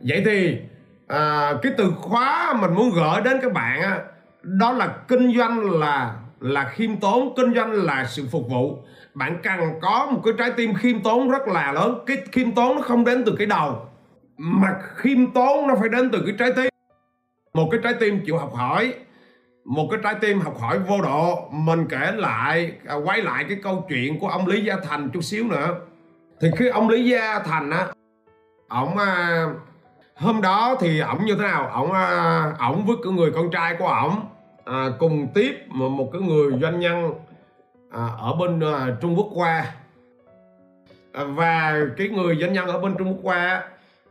Vậy 0.00 0.22
thì 0.24 0.60
à, 1.08 1.52
cái 1.62 1.72
từ 1.78 1.92
khóa 1.96 2.54
mình 2.60 2.74
muốn 2.74 2.90
gửi 2.90 3.20
đến 3.24 3.38
các 3.42 3.52
bạn 3.52 3.82
á, 3.82 3.98
đó 4.42 4.72
là 4.72 4.88
kinh 5.08 5.38
doanh 5.38 5.70
là 5.70 6.14
là 6.40 6.64
khiêm 6.64 6.96
tốn 6.96 7.34
kinh 7.36 7.54
doanh 7.54 7.72
là 7.72 8.04
sự 8.04 8.26
phục 8.30 8.48
vụ 8.48 8.84
bạn 9.14 9.38
cần 9.42 9.60
có 9.82 10.08
một 10.12 10.20
cái 10.24 10.34
trái 10.38 10.50
tim 10.56 10.74
khiêm 10.74 11.02
tốn 11.02 11.30
rất 11.30 11.48
là 11.48 11.72
lớn. 11.72 11.98
Cái 12.06 12.16
khiêm 12.32 12.52
tốn 12.52 12.76
nó 12.76 12.82
không 12.82 13.04
đến 13.04 13.22
từ 13.26 13.34
cái 13.38 13.46
đầu 13.46 13.86
mà 14.36 14.68
khiêm 14.96 15.32
tốn 15.32 15.66
nó 15.66 15.74
phải 15.80 15.88
đến 15.88 16.10
từ 16.10 16.22
cái 16.26 16.34
trái 16.38 16.52
tim. 16.56 16.68
Một 17.54 17.68
cái 17.70 17.80
trái 17.84 17.94
tim 18.00 18.20
chịu 18.26 18.38
học 18.38 18.54
hỏi 18.54 18.94
một 19.64 19.88
cái 19.90 20.00
trái 20.02 20.14
tim 20.20 20.40
học 20.40 20.60
hỏi 20.60 20.78
vô 20.78 21.02
độ. 21.02 21.48
Mình 21.52 21.86
kể 21.88 22.12
lại 22.16 22.72
à, 22.86 22.94
quay 22.94 23.22
lại 23.22 23.44
cái 23.48 23.58
câu 23.62 23.86
chuyện 23.88 24.18
của 24.20 24.28
ông 24.28 24.46
lý 24.46 24.64
gia 24.64 24.76
thành 24.88 25.10
chút 25.12 25.20
xíu 25.20 25.44
nữa. 25.44 25.76
Thì 26.40 26.48
khi 26.56 26.68
ông 26.68 26.88
lý 26.88 27.04
gia 27.04 27.38
thành 27.38 27.70
á 27.70 27.86
ổng 28.68 28.98
à, 28.98 29.46
hôm 30.14 30.40
đó 30.40 30.76
thì 30.80 31.00
ổng 31.00 31.24
như 31.24 31.34
thế 31.34 31.42
nào? 31.42 31.68
Ổng 31.68 31.92
à, 31.92 32.52
ổng 32.58 32.86
với 32.86 32.96
cái 33.04 33.12
người 33.12 33.32
con 33.34 33.50
trai 33.50 33.76
của 33.78 33.86
ổng 33.86 34.20
à, 34.64 34.86
cùng 34.98 35.28
tiếp 35.34 35.52
một, 35.68 35.88
một 35.88 36.10
cái 36.12 36.22
người 36.22 36.52
doanh 36.60 36.80
nhân 36.80 37.12
à, 37.90 38.08
ở 38.18 38.34
bên 38.38 38.60
à, 38.60 38.96
Trung 39.00 39.14
Quốc 39.16 39.28
qua 39.34 39.72
à, 41.12 41.24
và 41.24 41.80
cái 41.96 42.08
người 42.08 42.36
doanh 42.40 42.52
nhân 42.52 42.66
ở 42.66 42.78
bên 42.78 42.94
Trung 42.98 43.08
Quốc 43.08 43.20
qua 43.22 43.64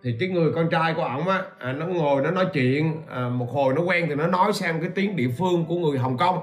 thì 0.04 0.16
cái 0.20 0.30
người 0.30 0.52
con 0.56 0.70
trai 0.70 0.94
của 0.94 1.04
ổng 1.04 1.28
á 1.28 1.42
à, 1.60 1.74
nó 1.74 1.86
ngồi 1.86 2.22
nó 2.22 2.32
nói 2.32 2.46
chuyện 2.54 3.02
à, 3.10 3.30
một 3.30 3.50
hồi 3.54 3.74
nó 3.74 3.82
quen 3.82 4.06
thì 4.10 4.16
nó 4.16 4.28
nói 4.28 4.54
sang 4.54 4.82
cái 4.82 4.90
tiếng 4.96 5.16
địa 5.16 5.30
phương 5.38 5.66
của 5.66 5.76
người 5.76 5.98
Hồng 5.98 6.18
Kông. 6.18 6.40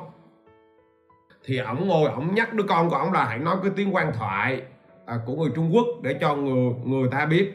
Thì 1.45 1.59
ổng 1.59 1.89
ngồi 1.89 2.11
ổng 2.11 2.35
nhắc 2.35 2.55
đứa 2.55 2.65
con 2.69 2.91
của 2.91 2.97
ổng 2.97 3.13
là 3.13 3.25
hãy 3.25 3.39
nói 3.39 3.57
cái 3.63 3.73
tiếng 3.77 3.95
quan 3.95 4.13
thoại 4.13 4.63
à, 5.07 5.19
của 5.27 5.35
người 5.35 5.51
Trung 5.55 5.71
Quốc 5.75 5.87
để 6.03 6.17
cho 6.21 6.35
người 6.35 6.75
người 6.85 7.09
ta 7.11 7.27
biết. 7.27 7.53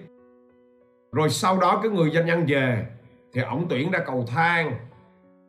Rồi 1.11 1.29
sau 1.29 1.59
đó 1.59 1.79
cái 1.83 1.91
người 1.91 2.09
doanh 2.09 2.25
nhân 2.25 2.45
về 2.47 2.85
thì 3.33 3.41
ổng 3.41 3.65
tuyển 3.69 3.91
ra 3.91 3.99
cầu 3.99 4.25
thang. 4.27 4.75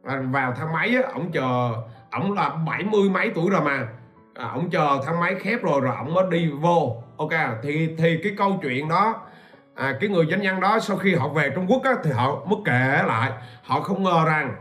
À, 0.04 0.22
vào 0.30 0.52
thang 0.52 0.72
máy 0.72 0.96
á, 0.96 1.10
ổng 1.14 1.32
chờ 1.32 1.74
ổng 2.12 2.32
là 2.32 2.48
bảy 2.66 2.84
mươi 2.84 3.10
mấy 3.10 3.30
tuổi 3.34 3.50
rồi 3.50 3.60
mà 3.60 3.88
à, 4.34 4.48
ổng 4.54 4.70
chờ 4.70 5.00
thang 5.06 5.20
máy 5.20 5.34
khép 5.34 5.62
rồi 5.62 5.80
rồi 5.80 5.96
ổng 5.96 6.14
mới 6.14 6.24
đi 6.30 6.50
vô. 6.60 7.02
Ok 7.16 7.32
thì 7.62 7.88
thì 7.98 8.18
cái 8.22 8.32
câu 8.38 8.58
chuyện 8.62 8.88
đó 8.88 9.20
à, 9.74 9.96
cái 10.00 10.08
người 10.10 10.26
doanh 10.26 10.42
nhân 10.42 10.60
đó 10.60 10.78
sau 10.78 10.96
khi 10.96 11.14
họ 11.14 11.28
về 11.28 11.50
Trung 11.54 11.66
Quốc 11.68 11.82
á, 11.84 11.92
thì 12.04 12.10
họ 12.10 12.44
mới 12.44 12.58
kể 12.64 13.02
lại. 13.06 13.32
Họ 13.62 13.80
không 13.80 14.02
ngờ 14.02 14.24
rằng 14.26 14.54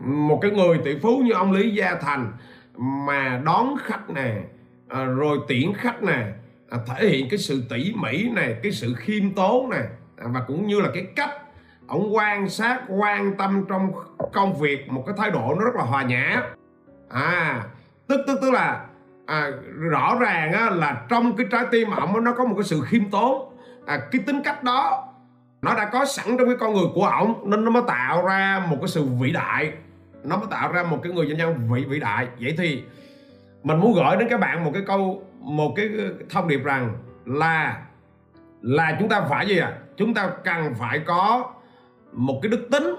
một 0.00 0.38
cái 0.42 0.50
người 0.50 0.78
tỷ 0.84 0.98
phú 0.98 1.18
như 1.24 1.32
ông 1.32 1.52
Lý 1.52 1.70
Gia 1.70 1.94
Thành 1.94 2.32
mà 2.76 3.40
đón 3.44 3.76
khách 3.84 4.10
nè 4.10 4.34
à, 4.88 5.04
rồi 5.04 5.38
tiễn 5.48 5.74
khách 5.74 6.02
nè 6.02 6.26
à, 6.70 6.78
thể 6.86 7.08
hiện 7.08 7.28
cái 7.28 7.38
sự 7.38 7.62
tỉ 7.70 7.92
mỉ 7.96 8.28
này 8.28 8.56
cái 8.62 8.72
sự 8.72 8.94
khiêm 8.94 9.34
tốn 9.34 9.70
nè 9.70 9.82
à, 10.16 10.26
và 10.26 10.40
cũng 10.46 10.66
như 10.66 10.80
là 10.80 10.88
cái 10.94 11.06
cách 11.16 11.30
ông 11.86 12.14
quan 12.14 12.48
sát 12.48 12.82
quan 12.88 13.36
tâm 13.36 13.64
trong 13.68 13.92
công 14.32 14.58
việc 14.58 14.90
một 14.90 15.02
cái 15.06 15.14
thái 15.18 15.30
độ 15.30 15.54
nó 15.58 15.64
rất 15.64 15.74
là 15.74 15.84
hòa 15.84 16.02
nhã. 16.02 16.42
À 17.08 17.64
tức 18.08 18.20
tức 18.26 18.38
tức 18.42 18.50
là 18.50 18.86
à, 19.26 19.50
rõ 19.90 20.16
ràng 20.20 20.52
á, 20.52 20.70
là 20.70 21.02
trong 21.08 21.36
cái 21.36 21.46
trái 21.50 21.64
tim 21.70 21.90
ổng 21.90 22.24
nó 22.24 22.32
có 22.32 22.44
một 22.44 22.54
cái 22.54 22.64
sự 22.64 22.80
khiêm 22.86 23.10
tốn. 23.10 23.56
À, 23.86 23.98
cái 24.12 24.22
tính 24.26 24.42
cách 24.42 24.64
đó 24.64 25.08
nó 25.62 25.74
đã 25.74 25.90
có 25.92 26.04
sẵn 26.04 26.36
trong 26.38 26.46
cái 26.46 26.56
con 26.60 26.74
người 26.74 26.86
của 26.94 27.06
ổng 27.06 27.50
nên 27.50 27.64
nó 27.64 27.70
mới 27.70 27.82
tạo 27.86 28.26
ra 28.26 28.66
một 28.70 28.76
cái 28.80 28.88
sự 28.88 29.04
vĩ 29.20 29.32
đại. 29.32 29.72
Nó 30.24 30.36
mới 30.36 30.46
tạo 30.50 30.72
ra 30.72 30.82
một 30.82 30.98
cái 31.02 31.12
người 31.12 31.26
doanh 31.26 31.38
nhân 31.38 31.68
vĩ 31.72 31.84
vĩ 31.84 32.00
đại. 32.00 32.28
Vậy 32.40 32.54
thì 32.58 32.82
mình 33.62 33.80
muốn 33.80 33.92
gửi 33.92 34.16
đến 34.16 34.28
các 34.28 34.40
bạn 34.40 34.64
một 34.64 34.70
cái 34.74 34.82
câu 34.86 35.22
một 35.40 35.72
cái 35.76 35.88
ờ, 35.98 36.04
thông 36.30 36.48
điệp 36.48 36.64
rằng 36.64 36.94
là 37.26 37.82
là 38.62 38.96
chúng 38.98 39.08
ta 39.08 39.20
phải 39.30 39.46
gì 39.46 39.58
à 39.58 39.72
chúng 39.96 40.14
ta 40.14 40.30
cần 40.44 40.74
phải 40.74 40.98
có 40.98 41.52
một 42.12 42.38
cái 42.42 42.50
đức 42.50 42.68
tính 42.70 42.94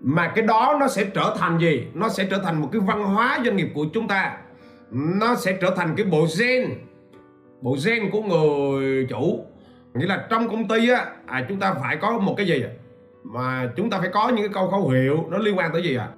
mà 0.00 0.32
cái 0.34 0.44
đó 0.44 0.76
nó 0.80 0.88
sẽ 0.88 1.04
trở 1.04 1.36
thành 1.38 1.58
gì? 1.58 1.86
Nó 1.94 2.08
sẽ 2.08 2.24
trở 2.30 2.38
thành 2.38 2.60
một 2.60 2.68
cái 2.72 2.80
văn 2.80 3.04
hóa 3.04 3.38
doanh 3.44 3.56
nghiệp 3.56 3.68
của 3.74 3.86
chúng 3.94 4.08
ta. 4.08 4.36
Nó 4.90 5.34
sẽ 5.34 5.52
trở 5.60 5.70
thành 5.76 5.94
cái 5.96 6.06
bộ 6.06 6.26
gen. 6.38 6.70
Bộ 7.60 7.76
gen 7.86 8.10
của 8.10 8.22
người 8.22 9.06
chủ. 9.10 9.44
Nghĩa 9.94 10.06
là 10.06 10.26
trong 10.30 10.48
công 10.48 10.68
ty 10.68 10.88
á 10.88 11.06
à, 11.26 11.46
chúng 11.48 11.60
ta 11.60 11.74
phải 11.74 11.96
có 11.96 12.18
một 12.18 12.34
cái 12.36 12.46
gì 12.46 12.64
mà 13.24 13.70
chúng 13.76 13.90
ta 13.90 13.98
phải 13.98 14.08
có 14.12 14.28
những 14.28 14.38
cái 14.38 14.54
câu 14.54 14.68
khẩu 14.68 14.88
hiệu 14.88 15.24
nó 15.30 15.38
liên 15.38 15.58
quan 15.58 15.72
tới 15.72 15.82
gì 15.82 15.96
à 15.96 16.08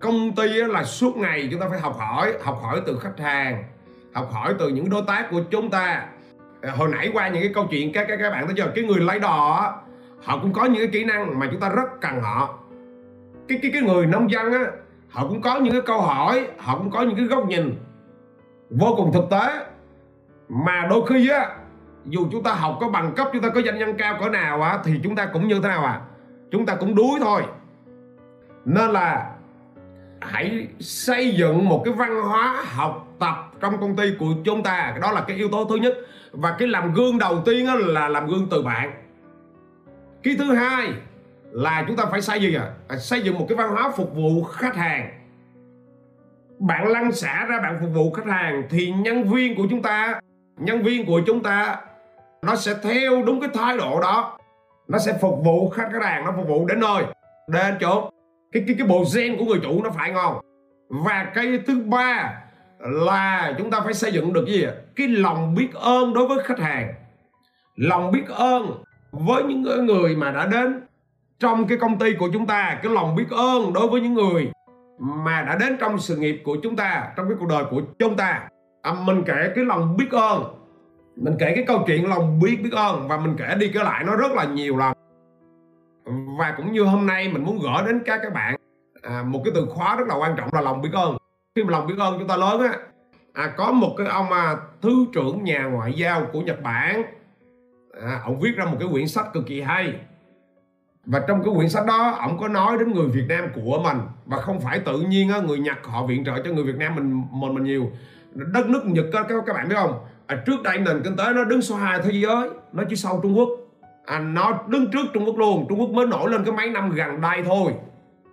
công 0.00 0.34
ty 0.34 0.60
á, 0.60 0.66
là 0.66 0.84
suốt 0.84 1.16
ngày 1.16 1.48
chúng 1.50 1.60
ta 1.60 1.68
phải 1.70 1.80
học 1.80 1.96
hỏi 1.98 2.32
học 2.42 2.58
hỏi 2.62 2.80
từ 2.86 2.98
khách 2.98 3.18
hàng 3.18 3.64
học 4.14 4.30
hỏi 4.32 4.54
từ 4.58 4.68
những 4.68 4.90
đối 4.90 5.02
tác 5.06 5.28
của 5.30 5.40
chúng 5.50 5.70
ta. 5.70 6.06
À, 6.62 6.72
hồi 6.76 6.88
nãy 6.92 7.10
qua 7.12 7.28
những 7.28 7.42
cái 7.42 7.52
câu 7.54 7.66
chuyện 7.70 7.92
các 7.92 8.04
các 8.08 8.16
các 8.16 8.30
bạn 8.30 8.46
thấy 8.46 8.54
chưa? 8.56 8.72
Cái 8.74 8.84
người 8.84 9.00
lấy 9.00 9.18
đò 9.18 9.58
á, 9.62 9.72
họ 10.24 10.38
cũng 10.42 10.52
có 10.52 10.64
những 10.64 10.78
cái 10.78 10.88
kỹ 10.92 11.04
năng 11.04 11.38
mà 11.38 11.48
chúng 11.50 11.60
ta 11.60 11.68
rất 11.68 12.00
cần 12.00 12.20
họ 12.20 12.58
cái 13.52 13.60
cái 13.62 13.70
cái 13.72 13.82
người 13.82 14.06
nông 14.06 14.30
dân 14.30 14.52
á, 14.52 14.66
họ 15.08 15.26
cũng 15.28 15.42
có 15.42 15.56
những 15.56 15.72
cái 15.72 15.82
câu 15.86 16.00
hỏi, 16.00 16.46
họ 16.58 16.78
cũng 16.78 16.90
có 16.90 17.02
những 17.02 17.16
cái 17.16 17.26
góc 17.26 17.48
nhìn 17.48 17.74
vô 18.70 18.94
cùng 18.96 19.12
thực 19.12 19.24
tế. 19.30 19.66
Mà 20.48 20.86
đôi 20.90 21.06
khi 21.06 21.28
á, 21.28 21.56
dù 22.06 22.26
chúng 22.32 22.42
ta 22.42 22.52
học 22.52 22.78
có 22.80 22.88
bằng 22.88 23.12
cấp, 23.16 23.28
chúng 23.32 23.42
ta 23.42 23.48
có 23.48 23.60
danh 23.60 23.78
nhân 23.78 23.96
cao 23.98 24.16
cỡ 24.20 24.28
nào 24.28 24.62
á, 24.62 24.78
thì 24.84 25.00
chúng 25.02 25.16
ta 25.16 25.26
cũng 25.26 25.48
như 25.48 25.60
thế 25.62 25.68
nào 25.68 25.84
à? 25.84 26.00
Chúng 26.50 26.66
ta 26.66 26.74
cũng 26.74 26.94
đuối 26.94 27.20
thôi. 27.20 27.42
Nên 28.64 28.90
là 28.90 29.30
hãy 30.20 30.66
xây 30.80 31.34
dựng 31.34 31.68
một 31.68 31.82
cái 31.84 31.94
văn 31.94 32.22
hóa 32.22 32.64
học 32.66 33.08
tập 33.18 33.50
trong 33.60 33.80
công 33.80 33.96
ty 33.96 34.04
của 34.18 34.26
chúng 34.44 34.62
ta. 34.62 34.96
Đó 35.02 35.12
là 35.12 35.20
cái 35.20 35.36
yếu 35.36 35.48
tố 35.48 35.64
thứ 35.64 35.76
nhất. 35.76 35.94
Và 36.32 36.56
cái 36.58 36.68
làm 36.68 36.92
gương 36.94 37.18
đầu 37.18 37.42
tiên 37.44 37.66
là 37.74 38.08
làm 38.08 38.26
gương 38.26 38.46
từ 38.50 38.62
bạn. 38.62 38.92
Cái 40.22 40.36
thứ 40.38 40.54
hai 40.54 40.92
là 41.52 41.84
chúng 41.86 41.96
ta 41.96 42.04
phải 42.10 42.22
xây 42.22 42.42
dựng 42.42 42.54
à? 42.54 42.72
à? 42.88 42.96
xây 42.96 43.22
dựng 43.22 43.38
một 43.38 43.46
cái 43.48 43.56
văn 43.56 43.70
hóa 43.70 43.92
phục 43.96 44.14
vụ 44.14 44.42
khách 44.42 44.76
hàng. 44.76 45.10
Bạn 46.58 46.88
lăn 46.88 47.12
xả 47.12 47.46
ra 47.48 47.60
bạn 47.60 47.78
phục 47.80 47.90
vụ 47.94 48.12
khách 48.12 48.26
hàng 48.26 48.62
thì 48.70 48.90
nhân 48.90 49.28
viên 49.28 49.56
của 49.56 49.66
chúng 49.70 49.82
ta, 49.82 50.20
nhân 50.58 50.82
viên 50.82 51.06
của 51.06 51.20
chúng 51.26 51.42
ta, 51.42 51.80
nó 52.42 52.56
sẽ 52.56 52.74
theo 52.82 53.22
đúng 53.22 53.40
cái 53.40 53.50
thái 53.54 53.76
độ 53.76 54.00
đó. 54.00 54.38
Nó 54.88 54.98
sẽ 54.98 55.18
phục 55.20 55.44
vụ 55.44 55.70
khách 55.70 55.88
khách 55.92 56.02
hàng, 56.02 56.24
nó 56.24 56.32
phục 56.36 56.48
vụ 56.48 56.66
đến 56.66 56.80
nơi, 56.80 57.04
đến 57.48 57.74
chỗ. 57.80 58.10
Cái 58.52 58.62
cái 58.66 58.76
cái 58.78 58.86
bộ 58.86 59.04
gen 59.14 59.36
của 59.38 59.44
người 59.44 59.60
chủ 59.62 59.82
nó 59.82 59.90
phải 59.90 60.10
ngon. 60.10 60.40
Và 60.88 61.30
cái 61.34 61.58
thứ 61.66 61.82
ba 61.86 62.34
là 62.78 63.54
chúng 63.58 63.70
ta 63.70 63.80
phải 63.80 63.94
xây 63.94 64.12
dựng 64.12 64.32
được 64.32 64.46
gì 64.48 64.66
cái 64.96 65.08
lòng 65.08 65.54
biết 65.54 65.68
ơn 65.74 66.14
đối 66.14 66.26
với 66.28 66.38
khách 66.44 66.58
hàng. 66.58 66.94
Lòng 67.76 68.12
biết 68.12 68.28
ơn 68.28 68.82
với 69.10 69.42
những 69.42 69.86
người 69.86 70.16
mà 70.16 70.30
đã 70.30 70.46
đến 70.46 70.80
trong 71.38 71.66
cái 71.66 71.78
công 71.78 71.98
ty 71.98 72.14
của 72.14 72.28
chúng 72.32 72.46
ta 72.46 72.78
cái 72.82 72.92
lòng 72.92 73.16
biết 73.16 73.30
ơn 73.30 73.72
đối 73.72 73.88
với 73.88 74.00
những 74.00 74.14
người 74.14 74.50
mà 74.98 75.42
đã 75.42 75.56
đến 75.60 75.76
trong 75.80 75.98
sự 75.98 76.16
nghiệp 76.16 76.42
của 76.44 76.56
chúng 76.62 76.76
ta 76.76 77.12
trong 77.16 77.28
cái 77.28 77.36
cuộc 77.40 77.48
đời 77.48 77.64
của 77.70 77.82
chúng 77.98 78.16
ta. 78.16 78.48
À, 78.82 78.92
mình 79.04 79.22
kể 79.26 79.52
cái 79.54 79.64
lòng 79.64 79.96
biết 79.96 80.10
ơn. 80.10 80.42
Mình 81.16 81.34
kể 81.38 81.52
cái 81.54 81.64
câu 81.66 81.84
chuyện 81.86 82.08
lòng 82.08 82.40
biết 82.40 82.58
biết 82.62 82.72
ơn 82.72 83.08
và 83.08 83.16
mình 83.16 83.36
kể 83.38 83.54
đi 83.58 83.70
kể 83.74 83.80
lại 83.82 84.04
nó 84.04 84.16
rất 84.16 84.32
là 84.32 84.44
nhiều 84.44 84.76
lần. 84.76 84.92
Và 86.38 86.54
cũng 86.56 86.72
như 86.72 86.82
hôm 86.82 87.06
nay 87.06 87.28
mình 87.28 87.44
muốn 87.44 87.58
gửi 87.58 87.86
đến 87.86 88.02
các 88.04 88.20
các 88.22 88.32
bạn 88.32 88.56
à, 89.02 89.22
một 89.26 89.40
cái 89.44 89.52
từ 89.54 89.66
khóa 89.70 89.96
rất 89.96 90.08
là 90.08 90.14
quan 90.14 90.34
trọng 90.36 90.48
là 90.52 90.60
lòng 90.60 90.82
biết 90.82 90.90
ơn. 90.92 91.16
Khi 91.56 91.64
mà 91.64 91.70
lòng 91.70 91.86
biết 91.86 91.94
ơn 91.98 92.18
chúng 92.18 92.28
ta 92.28 92.36
lớn 92.36 92.60
á 92.60 92.78
à, 93.32 93.54
có 93.56 93.72
một 93.72 93.94
cái 93.98 94.06
ông 94.06 94.32
à, 94.32 94.56
thứ 94.82 95.06
trưởng 95.12 95.44
nhà 95.44 95.64
ngoại 95.64 95.92
giao 95.92 96.26
của 96.32 96.40
Nhật 96.40 96.62
Bản. 96.62 97.02
À, 98.02 98.20
ông 98.24 98.40
viết 98.40 98.52
ra 98.56 98.64
một 98.64 98.76
cái 98.80 98.88
quyển 98.92 99.08
sách 99.08 99.32
cực 99.32 99.46
kỳ 99.46 99.60
hay 99.60 99.94
và 101.06 101.20
trong 101.28 101.42
cái 101.44 101.54
quyển 101.56 101.68
sách 101.68 101.86
đó 101.86 102.16
ông 102.20 102.38
có 102.38 102.48
nói 102.48 102.78
đến 102.78 102.92
người 102.92 103.08
Việt 103.08 103.24
Nam 103.28 103.44
của 103.54 103.80
mình. 103.84 103.98
Và 104.26 104.36
không 104.36 104.60
phải 104.60 104.78
tự 104.78 105.00
nhiên 105.00 105.28
á, 105.28 105.40
người 105.40 105.58
Nhật 105.58 105.78
họ 105.82 106.06
viện 106.06 106.24
trợ 106.24 106.32
cho 106.44 106.50
người 106.50 106.64
Việt 106.64 106.76
Nam 106.76 106.94
mình 106.94 107.24
mình 107.30 107.54
mình 107.54 107.64
nhiều. 107.64 107.90
Đất 108.34 108.68
nước 108.68 108.86
Nhật 108.86 109.04
các 109.12 109.26
các 109.28 109.52
bạn 109.54 109.68
biết 109.68 109.76
không? 109.76 110.04
À, 110.26 110.42
trước 110.46 110.62
đây 110.62 110.78
nền 110.78 111.02
kinh 111.04 111.16
tế 111.16 111.24
nó 111.34 111.44
đứng 111.44 111.62
số 111.62 111.76
2 111.76 112.00
thế 112.04 112.10
giới 112.12 112.50
nó 112.72 112.82
chỉ 112.88 112.96
sau 112.96 113.20
Trung 113.22 113.38
Quốc. 113.38 113.48
À, 114.06 114.18
nó 114.18 114.58
đứng 114.66 114.90
trước 114.90 115.06
Trung 115.12 115.24
Quốc 115.26 115.38
luôn. 115.38 115.66
Trung 115.68 115.80
Quốc 115.80 115.90
mới 115.90 116.06
nổi 116.06 116.30
lên 116.30 116.44
cái 116.44 116.54
mấy 116.54 116.70
năm 116.70 116.90
gần 116.90 117.20
đây 117.20 117.42
thôi. 117.46 117.72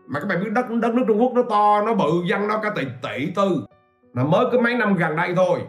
Mà 0.08 0.20
các 0.20 0.26
bạn 0.26 0.44
biết 0.44 0.50
đất 0.52 0.70
đất 0.70 0.94
nước 0.94 1.04
Trung 1.08 1.22
Quốc 1.22 1.34
nó 1.34 1.42
to 1.50 1.82
nó 1.86 1.94
bự 1.94 2.12
dân 2.30 2.48
nó 2.48 2.60
cả 2.64 2.70
tỷ 2.76 2.84
tỷ 3.02 3.32
tư. 3.36 3.66
Là 4.14 4.24
mới 4.24 4.46
cái 4.52 4.62
mấy 4.62 4.76
năm 4.76 4.96
gần 4.96 5.16
đây 5.16 5.34
thôi. 5.36 5.60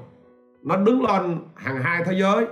Nó 0.63 0.77
đứng 0.77 1.05
lên 1.05 1.39
hàng 1.55 1.77
hai 1.83 2.05
thế 2.05 2.13
giới 2.21 2.47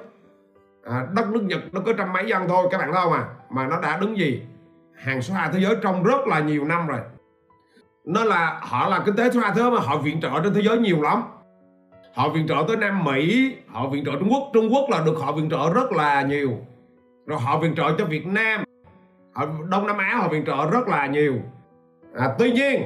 à, 0.85 1.07
đất 1.14 1.29
nước 1.29 1.43
Nhật 1.43 1.61
nó 1.73 1.81
có 1.87 1.93
trăm 1.93 2.12
mấy 2.12 2.27
dân 2.27 2.49
thôi 2.49 2.69
các 2.71 2.79
bạn 2.79 2.93
thấy 2.93 3.03
không 3.03 3.12
à 3.12 3.25
mà 3.51 3.67
nó 3.67 3.81
đã 3.81 3.99
đứng 3.99 4.19
gì? 4.19 4.43
Hàng 4.95 5.23
số 5.23 5.35
hai 5.35 5.49
thế 5.53 5.61
giới 5.61 5.77
trong 5.83 6.03
rất 6.03 6.27
là 6.27 6.41
nhiều 6.41 6.64
năm 6.64 6.87
rồi. 6.87 7.01
Nó 8.05 8.25
là 8.25 8.61
họ 8.62 8.88
là 8.88 9.03
kinh 9.07 9.17
tế 9.17 9.31
số 9.31 9.41
hai 9.41 9.53
thế 9.55 9.61
giới 9.61 9.71
mà 9.71 9.81
họ 9.81 9.99
viện 9.99 10.21
trợ 10.21 10.31
trên 10.45 10.55
thế 10.55 10.62
giới 10.62 10.79
nhiều 10.79 11.03
lắm. 11.03 11.23
Họ 12.14 12.29
viện 12.29 12.49
trợ 12.49 12.64
tới 12.69 12.77
Nam 12.77 13.05
Mỹ 13.05 13.55
họ 13.69 13.88
viện 13.88 14.05
trợ 14.05 14.12
Trung 14.19 14.29
Quốc. 14.31 14.51
Trung 14.55 14.69
Quốc 14.73 14.91
là 14.91 15.03
được 15.07 15.17
họ 15.21 15.33
viện 15.33 15.51
trợ 15.51 15.73
rất 15.75 15.93
là 15.93 16.23
nhiều. 16.23 16.51
Rồi 17.27 17.38
họ 17.41 17.59
viện 17.59 17.75
trợ 17.75 17.95
cho 17.99 18.05
Việt 18.05 18.27
Nam. 18.27 18.64
Ở 19.35 19.49
Đông 19.69 19.87
Nam 19.87 19.99
Á 19.99 20.17
họ 20.17 20.29
viện 20.29 20.45
trợ 20.47 20.71
rất 20.71 20.88
là 20.88 21.07
nhiều. 21.07 21.35
À, 22.14 22.35
tuy 22.38 22.53
nhiên 22.53 22.83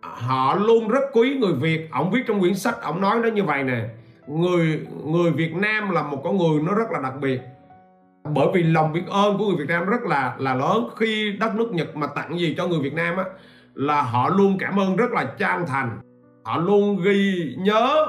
họ 0.00 0.54
luôn 0.54 0.88
rất 0.88 1.00
quý 1.12 1.38
người 1.40 1.52
Việt. 1.52 1.88
Ông 1.92 2.10
viết 2.10 2.22
trong 2.26 2.40
quyển 2.40 2.54
sách 2.54 2.82
ông 2.82 3.00
nói 3.00 3.18
nó 3.22 3.28
như 3.28 3.44
vậy 3.44 3.64
nè 3.64 3.88
người 4.28 4.86
người 5.04 5.30
Việt 5.30 5.54
Nam 5.54 5.90
là 5.90 6.02
một 6.02 6.20
con 6.24 6.36
người 6.36 6.62
nó 6.62 6.74
rất 6.74 6.90
là 6.90 7.00
đặc 7.00 7.14
biệt. 7.20 7.40
Bởi 8.34 8.46
vì 8.54 8.62
lòng 8.62 8.92
biết 8.92 9.02
ơn 9.10 9.38
của 9.38 9.46
người 9.46 9.56
Việt 9.56 9.68
Nam 9.68 9.86
rất 9.86 10.02
là 10.02 10.36
là 10.38 10.54
lớn. 10.54 10.88
Khi 10.96 11.36
đất 11.40 11.54
nước 11.54 11.72
Nhật 11.72 11.96
mà 11.96 12.06
tặng 12.06 12.38
gì 12.38 12.54
cho 12.56 12.66
người 12.66 12.80
Việt 12.80 12.94
Nam 12.94 13.16
á, 13.16 13.24
là 13.74 14.02
họ 14.02 14.28
luôn 14.28 14.56
cảm 14.58 14.80
ơn 14.80 14.96
rất 14.96 15.10
là 15.10 15.24
chân 15.24 15.66
thành. 15.66 15.98
Họ 16.44 16.58
luôn 16.58 17.00
ghi 17.04 17.54
nhớ 17.58 18.06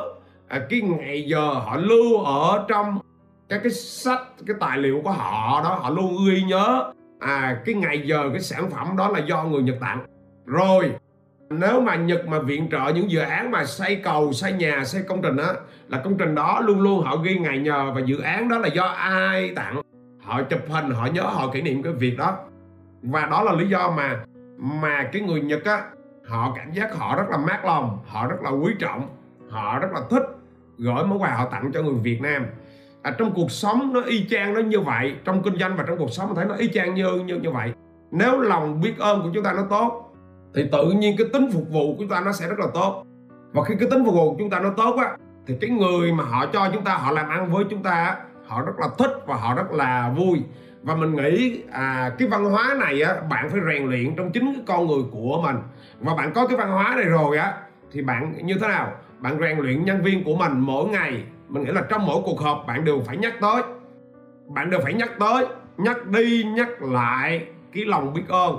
à, 0.47 0.60
cái 0.69 0.82
ngày 0.82 1.25
giờ 1.27 1.53
họ 1.53 1.75
lưu 1.75 2.23
ở 2.23 2.65
trong 2.67 2.99
các 3.49 3.60
cái 3.63 3.71
sách, 3.71 4.21
cái 4.47 4.55
tài 4.60 4.77
liệu 4.77 5.01
của 5.03 5.12
họ 5.12 5.62
đó, 5.63 5.75
họ 5.82 5.89
luôn 5.89 6.15
ghi 6.27 6.43
nhớ. 6.43 6.91
À 7.19 7.62
cái 7.65 7.75
ngày 7.75 8.01
giờ, 8.05 8.29
cái 8.32 8.41
sản 8.41 8.69
phẩm 8.69 8.97
đó 8.97 9.08
là 9.08 9.19
do 9.19 9.43
người 9.43 9.62
Nhật 9.62 9.75
tặng. 9.82 10.05
Rồi 10.45 10.91
nếu 11.49 11.81
mà 11.81 11.95
Nhật 11.95 12.27
mà 12.27 12.39
viện 12.39 12.67
trợ 12.71 12.91
những 12.95 13.12
dự 13.12 13.19
án 13.19 13.51
mà 13.51 13.65
xây 13.65 13.95
cầu 13.95 14.33
xây 14.33 14.51
nhà 14.51 14.83
xây 14.85 15.03
công 15.07 15.21
trình 15.21 15.38
á 15.38 15.53
là 15.88 16.01
công 16.03 16.17
trình 16.17 16.35
đó 16.35 16.59
luôn 16.59 16.81
luôn 16.81 17.03
họ 17.03 17.17
ghi 17.17 17.35
ngày 17.35 17.59
nhờ 17.59 17.91
và 17.95 18.01
dự 18.01 18.19
án 18.19 18.49
đó 18.49 18.57
là 18.57 18.67
do 18.67 18.83
ai 18.83 19.53
tặng. 19.55 19.81
Họ 20.21 20.41
chụp 20.43 20.59
hình 20.69 20.91
họ 20.91 21.05
nhớ 21.05 21.21
họ 21.21 21.51
kỷ 21.51 21.62
niệm 21.62 21.83
cái 21.83 21.93
việc 21.93 22.17
đó. 22.17 22.38
Và 23.01 23.25
đó 23.25 23.43
là 23.43 23.53
lý 23.53 23.67
do 23.67 23.91
mà 23.91 24.19
mà 24.57 25.09
cái 25.12 25.21
người 25.21 25.41
Nhật 25.41 25.65
á 25.65 25.83
họ 26.27 26.53
cảm 26.57 26.71
giác 26.71 26.95
họ 26.95 27.15
rất 27.15 27.29
là 27.29 27.38
mát 27.38 27.65
lòng 27.65 27.99
họ 28.07 28.27
rất 28.27 28.41
là 28.41 28.49
quý 28.49 28.73
trọng 28.79 29.07
họ 29.49 29.79
rất 29.79 29.91
là 29.93 30.01
thích 30.09 30.23
gửi 30.77 31.03
món 31.05 31.21
quà 31.21 31.29
họ 31.29 31.45
tặng 31.45 31.71
cho 31.73 31.81
người 31.81 31.93
Việt 32.03 32.21
Nam. 32.21 32.45
À, 33.01 33.12
trong 33.17 33.31
cuộc 33.35 33.51
sống 33.51 33.93
nó 33.93 34.01
y 34.01 34.25
chang 34.29 34.53
nó 34.53 34.62
như 34.62 34.79
vậy 34.79 35.15
trong 35.25 35.43
kinh 35.43 35.57
doanh 35.59 35.77
và 35.77 35.83
trong 35.88 35.97
cuộc 35.97 36.12
sống 36.12 36.27
mình 36.27 36.35
thấy 36.35 36.45
nó 36.45 36.55
y 36.55 36.67
chang 36.73 36.95
như 36.95 37.15
như 37.25 37.35
như 37.35 37.51
vậy. 37.51 37.73
Nếu 38.12 38.39
lòng 38.39 38.81
biết 38.81 38.97
ơn 38.99 39.21
của 39.21 39.29
chúng 39.33 39.43
ta 39.43 39.53
nó 39.53 39.63
tốt 39.69 40.09
thì 40.55 40.65
tự 40.71 40.91
nhiên 40.91 41.15
cái 41.17 41.27
tính 41.33 41.51
phục 41.53 41.69
vụ 41.69 41.88
của 41.88 41.95
chúng 41.99 42.09
ta 42.09 42.21
nó 42.21 42.31
sẽ 42.31 42.47
rất 42.47 42.59
là 42.59 42.67
tốt. 42.73 43.03
Và 43.53 43.63
khi 43.63 43.75
cái 43.79 43.89
tính 43.91 44.05
phục 44.05 44.13
vụ 44.13 44.31
của 44.31 44.35
chúng 44.39 44.49
ta 44.49 44.59
nó 44.59 44.69
tốt 44.77 44.95
á 44.97 45.17
thì 45.47 45.55
cái 45.62 45.69
người 45.69 46.13
mà 46.13 46.23
họ 46.23 46.45
cho 46.45 46.69
chúng 46.73 46.83
ta 46.83 46.93
họ 46.93 47.12
làm 47.12 47.29
ăn 47.29 47.51
với 47.51 47.65
chúng 47.69 47.83
ta 47.83 48.17
họ 48.47 48.62
rất 48.62 48.79
là 48.79 48.88
thích 48.97 49.12
và 49.25 49.35
họ 49.35 49.55
rất 49.55 49.71
là 49.71 50.13
vui. 50.17 50.41
Và 50.83 50.95
mình 50.95 51.15
nghĩ 51.15 51.63
à, 51.71 52.12
cái 52.19 52.27
văn 52.27 52.45
hóa 52.45 52.75
này 52.79 53.01
á 53.01 53.15
bạn 53.29 53.49
phải 53.49 53.59
rèn 53.67 53.89
luyện 53.89 54.15
trong 54.15 54.31
chính 54.31 54.53
cái 54.53 54.63
con 54.67 54.88
người 54.88 55.03
của 55.12 55.41
mình. 55.41 55.55
Và 55.99 56.15
bạn 56.15 56.31
có 56.33 56.47
cái 56.47 56.57
văn 56.57 56.71
hóa 56.71 56.93
này 56.95 57.05
rồi 57.05 57.38
á 57.38 57.53
thì 57.91 58.01
bạn 58.01 58.33
như 58.45 58.53
thế 58.62 58.67
nào? 58.67 58.91
Bạn 59.19 59.39
rèn 59.39 59.57
luyện 59.57 59.85
nhân 59.85 60.01
viên 60.03 60.23
của 60.23 60.35
mình 60.35 60.59
mỗi 60.59 60.89
ngày. 60.89 61.23
Mình 61.49 61.63
nghĩ 61.63 61.71
là 61.71 61.81
trong 61.89 62.05
mỗi 62.05 62.21
cuộc 62.25 62.39
họp 62.39 62.63
bạn 62.67 62.85
đều 62.85 63.01
phải 63.05 63.17
nhắc 63.17 63.33
tới. 63.41 63.62
Bạn 64.47 64.69
đều 64.69 64.79
phải 64.83 64.93
nhắc 64.93 65.12
tới 65.19 65.47
nhắc 65.77 66.07
đi 66.07 66.43
nhắc 66.43 66.81
lại 66.81 67.45
cái 67.73 67.85
lòng 67.85 68.13
biết 68.13 68.27
ơn 68.27 68.55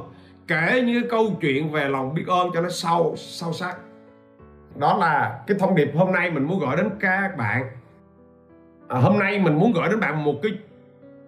kể 0.50 0.82
những 0.86 1.00
cái 1.00 1.10
câu 1.10 1.32
chuyện 1.40 1.70
về 1.70 1.88
lòng 1.88 2.14
biết 2.14 2.24
ơn 2.26 2.50
cho 2.54 2.60
nó 2.60 2.68
sâu 2.68 3.14
sâu 3.16 3.52
sắc. 3.52 3.76
Đó 4.76 4.96
là 4.96 5.40
cái 5.46 5.56
thông 5.60 5.74
điệp 5.74 5.90
hôm 5.94 6.12
nay 6.12 6.30
mình 6.30 6.44
muốn 6.44 6.58
gửi 6.58 6.76
đến 6.76 6.90
các 7.00 7.36
bạn. 7.36 7.70
À, 8.88 8.98
hôm 8.98 9.18
nay 9.18 9.38
mình 9.38 9.58
muốn 9.58 9.72
gửi 9.72 9.88
đến 9.88 10.00
bạn 10.00 10.24
một 10.24 10.34
cái 10.42 10.52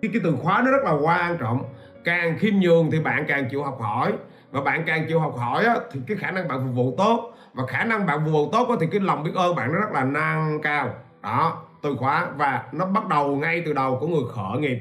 cái, 0.02 0.10
cái 0.12 0.20
từ 0.24 0.36
khóa 0.42 0.62
nó 0.64 0.70
rất 0.70 0.84
là 0.84 0.92
quan 0.92 1.38
trọng. 1.38 1.64
Càng 2.04 2.38
khiêm 2.38 2.54
nhường 2.54 2.90
thì 2.90 3.00
bạn 3.00 3.24
càng 3.28 3.48
chịu 3.50 3.62
học 3.62 3.78
hỏi. 3.80 4.12
Và 4.50 4.60
bạn 4.60 4.82
càng 4.86 5.04
chịu 5.08 5.20
học 5.20 5.34
hỏi 5.38 5.64
á, 5.64 5.76
thì 5.92 6.00
cái 6.06 6.16
khả 6.16 6.30
năng 6.30 6.48
bạn 6.48 6.58
phục 6.66 6.74
vụ 6.74 6.94
tốt. 6.98 7.34
Và 7.54 7.66
khả 7.66 7.84
năng 7.84 8.06
bạn 8.06 8.20
phục 8.24 8.32
vụ 8.32 8.50
tốt 8.52 8.68
á, 8.68 8.76
thì 8.80 8.86
cái 8.90 9.00
lòng 9.00 9.24
biết 9.24 9.34
ơn 9.34 9.54
bạn 9.54 9.72
nó 9.72 9.78
rất 9.78 9.92
là 9.92 10.04
nâng 10.04 10.62
cao. 10.62 10.94
Đó 11.22 11.62
từ 11.82 11.96
khóa. 11.96 12.26
Và 12.36 12.62
nó 12.72 12.86
bắt 12.86 13.08
đầu 13.08 13.36
ngay 13.36 13.62
từ 13.66 13.72
đầu 13.72 13.98
của 14.00 14.06
người 14.06 14.24
khởi 14.34 14.60
nghiệp. 14.60 14.78